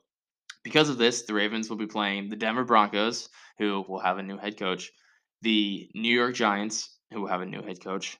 because 0.63 0.89
of 0.89 0.97
this, 0.97 1.21
the 1.21 1.33
Ravens 1.33 1.69
will 1.69 1.77
be 1.77 1.87
playing 1.87 2.27
the 2.27 2.35
Denver 2.35 2.65
Broncos, 2.65 3.29
who 3.57 3.85
will 3.87 3.99
have 3.99 4.17
a 4.17 4.23
new 4.23 4.37
head 4.37 4.59
coach, 4.59 4.91
the 5.43 5.89
New 5.95 6.13
York 6.13 6.35
Giants, 6.35 6.97
who 7.13 7.21
will 7.21 7.29
have 7.29 7.39
a 7.39 7.45
new 7.45 7.61
head 7.61 7.81
coach, 7.81 8.17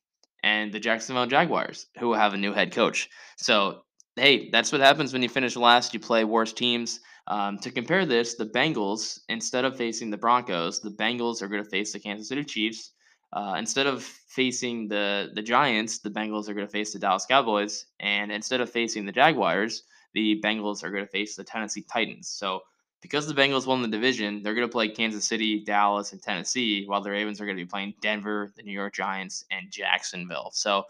and 0.47 0.71
the 0.71 0.79
Jacksonville 0.79 1.25
Jaguars, 1.36 1.88
who 1.99 2.07
will 2.07 2.23
have 2.23 2.33
a 2.33 2.43
new 2.45 2.53
head 2.53 2.71
coach. 2.71 3.10
So, 3.38 3.83
hey, 4.15 4.49
that's 4.53 4.71
what 4.71 4.81
happens 4.81 5.12
when 5.12 5.23
you 5.23 5.29
finish 5.29 5.55
last. 5.55 5.93
You 5.93 5.99
play 5.99 6.23
worse 6.23 6.53
teams. 6.53 6.99
Um, 7.27 7.60
to 7.60 7.69
compare 7.71 8.05
this, 8.05 8.36
the 8.36 8.45
Bengals, 8.45 9.19
instead 9.27 9.65
of 9.65 9.75
facing 9.75 10.10
the 10.10 10.17
Broncos, 10.25 10.79
the 10.79 10.95
Bengals 11.03 11.41
are 11.41 11.49
going 11.49 11.63
to 11.63 11.69
face 11.69 11.91
the 11.91 11.99
Kansas 11.99 12.29
City 12.29 12.45
Chiefs. 12.45 12.93
Uh, 13.33 13.55
instead 13.57 13.88
of 13.88 14.03
facing 14.39 14.88
the 14.88 15.31
the 15.38 15.41
Giants, 15.41 15.99
the 15.99 16.15
Bengals 16.17 16.47
are 16.47 16.53
going 16.53 16.69
to 16.69 16.71
face 16.71 16.93
the 16.93 16.99
Dallas 16.99 17.25
Cowboys, 17.25 17.86
and 17.99 18.31
instead 18.31 18.62
of 18.62 18.69
facing 18.69 19.05
the 19.05 19.12
Jaguars, 19.12 19.83
the 20.13 20.39
Bengals 20.45 20.81
are 20.83 20.91
going 20.91 21.07
to 21.07 21.12
face 21.17 21.36
the 21.36 21.43
Tennessee 21.43 21.86
Titans. 21.93 22.29
So 22.29 22.62
because 23.01 23.27
the 23.27 23.33
Bengals 23.33 23.67
won 23.67 23.81
the 23.81 23.88
division, 23.88 24.41
they're 24.41 24.55
going 24.55 24.67
to 24.67 24.71
play 24.71 24.89
Kansas 24.89 25.27
City, 25.27 25.63
Dallas, 25.63 26.13
and 26.13 26.21
Tennessee, 26.21 26.86
while 26.86 27.01
the 27.01 27.12
Ravens 27.12 27.39
are 27.39 27.45
going 27.45 27.57
to 27.57 27.63
be 27.63 27.69
playing 27.69 27.93
Denver, 28.01 28.51
the 28.55 28.63
New 28.63 28.71
York 28.71 28.95
Giants, 28.95 29.45
and 29.51 29.69
Jacksonville. 29.69 30.49
So, 30.53 30.83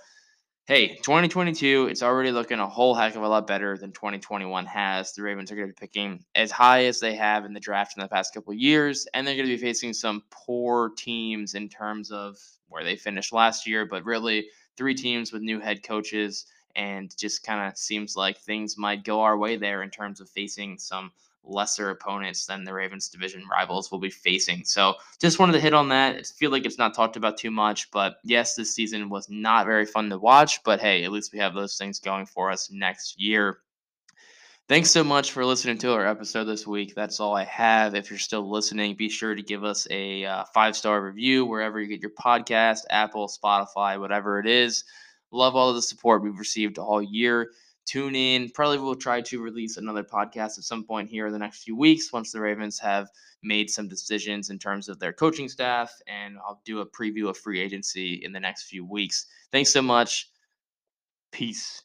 hey, 0.66 0.96
2022, 0.96 1.88
it's 1.92 2.04
already 2.04 2.32
looking 2.32 2.60
a 2.60 2.68
whole 2.68 2.96
heck 2.96 3.16
of 3.16 3.24
a 3.24 3.28
lot 3.28 3.46
better 3.46 3.78
than 3.78 3.92
2021 3.92 4.66
has. 4.66 5.14
The 5.14 5.24
Ravens 5.24 5.52
are 5.52 5.56
going 5.56 5.68
to 5.68 5.74
be 5.74 5.80
picking 5.80 6.24
as 6.36 6.50
high 6.50 6.86
as 6.86 7.00
they 7.00 7.16
have 7.16 7.46
in 7.46 7.54
the 7.54 7.60
draft 7.60 7.98
in 7.98 8.02
the 8.02 8.10
past 8.10 8.34
couple 8.34 8.54
years, 8.54 9.08
and 9.14 9.28
they're 9.28 9.36
going 9.36 9.48
to 9.48 9.56
be 9.56 9.62
facing 9.62 9.94
some 9.94 10.24
poor 10.30 10.92
teams 10.98 11.56
in 11.56 11.68
terms 11.68 12.12
of 12.12 12.38
where 12.70 12.84
they 12.84 12.96
finished 12.96 13.34
last 13.34 13.68
year, 13.68 13.86
but 13.86 14.06
really 14.06 14.48
three 14.78 14.94
teams 14.94 15.34
with 15.34 15.42
new 15.42 15.60
head 15.60 15.84
coaches 15.84 16.46
and 16.76 17.16
just 17.18 17.44
kind 17.44 17.68
of 17.68 17.78
seems 17.78 18.16
like 18.16 18.38
things 18.38 18.78
might 18.78 19.04
go 19.04 19.22
our 19.22 19.38
way 19.38 19.58
there 19.58 19.82
in 19.82 19.90
terms 19.90 20.22
of 20.22 20.30
facing 20.30 20.78
some 20.78 21.12
lesser 21.48 21.90
opponents 21.90 22.46
than 22.46 22.64
the 22.64 22.74
Ravens 22.74 23.10
division 23.10 23.44
rivals 23.50 23.92
will 23.92 24.00
be 24.00 24.10
facing. 24.10 24.64
So 24.66 24.96
just 25.20 25.40
wanted 25.40 25.54
to 25.54 25.60
hit 25.60 25.74
on 25.74 25.90
that. 25.90 26.16
I 26.16 26.24
feel 26.24 26.52
like 26.52 26.66
it's 26.66 26.78
not 26.78 26.94
talked 26.94 27.16
about 27.16 27.38
too 27.38 27.52
much, 27.52 27.90
but 27.92 28.18
yes, 28.24 28.56
this 28.56 28.74
season 28.74 29.10
was 29.10 29.28
not 29.30 29.66
very 29.66 29.86
fun 29.86 30.10
to 30.10 30.18
watch, 30.18 30.64
but 30.64 30.80
hey, 30.80 31.04
at 31.04 31.12
least 31.12 31.34
we 31.34 31.40
have 31.40 31.54
those 31.54 31.78
things 31.78 32.00
going 32.00 32.26
for 32.26 32.52
us 32.52 32.70
next 32.72 33.20
year. 33.20 33.60
Thanks 34.70 34.92
so 34.92 35.02
much 35.02 35.32
for 35.32 35.46
listening 35.46 35.78
to 35.78 35.94
our 35.94 36.06
episode 36.06 36.44
this 36.44 36.68
week. 36.68 36.94
That's 36.94 37.22
all 37.22 37.34
I 37.34 37.46
have. 37.46 37.96
If 37.96 38.10
you're 38.10 38.20
still 38.20 38.50
listening, 38.50 38.96
be 38.96 39.08
sure 39.08 39.34
to 39.34 39.42
give 39.42 39.64
us 39.64 39.88
a 39.92 40.26
uh, 40.26 40.44
five 40.54 40.76
star 40.76 41.02
review 41.02 41.46
wherever 41.46 41.80
you 41.80 41.88
get 41.88 42.02
your 42.02 42.12
podcast, 42.12 42.80
Apple, 42.90 43.30
Spotify, 43.30 43.98
whatever 43.98 44.40
it 44.40 44.46
is. 44.46 44.84
Love 45.32 45.56
all 45.56 45.70
of 45.70 45.76
the 45.76 45.82
support 45.82 46.22
we've 46.22 46.38
received 46.38 46.78
all 46.78 47.02
year. 47.02 47.52
Tune 47.88 48.16
in. 48.16 48.50
Probably 48.50 48.78
will 48.78 48.96
try 48.96 49.22
to 49.22 49.42
release 49.42 49.78
another 49.78 50.04
podcast 50.04 50.58
at 50.58 50.66
some 50.66 50.84
point 50.84 51.10
here 51.10 51.28
in 51.28 51.34
the 51.34 51.40
next 51.40 51.64
few 51.64 51.76
weeks 51.76 52.12
once 52.12 52.32
the 52.32 52.42
Ravens 52.42 52.78
have 52.80 53.08
made 53.42 53.70
some 53.70 53.88
decisions 53.88 54.50
in 54.50 54.60
terms 54.60 54.90
of 54.90 55.00
their 55.00 55.14
coaching 55.14 55.48
staff. 55.48 55.92
And 56.06 56.38
I'll 56.46 56.62
do 56.66 56.82
a 56.82 56.86
preview 56.86 57.30
of 57.30 57.38
free 57.38 57.62
agency 57.62 58.22
in 58.24 58.34
the 58.34 58.40
next 58.40 58.64
few 58.64 58.86
weeks. 58.86 59.26
Thanks 59.52 59.72
so 59.72 59.82
much. 59.82 60.30
Peace. 61.32 61.84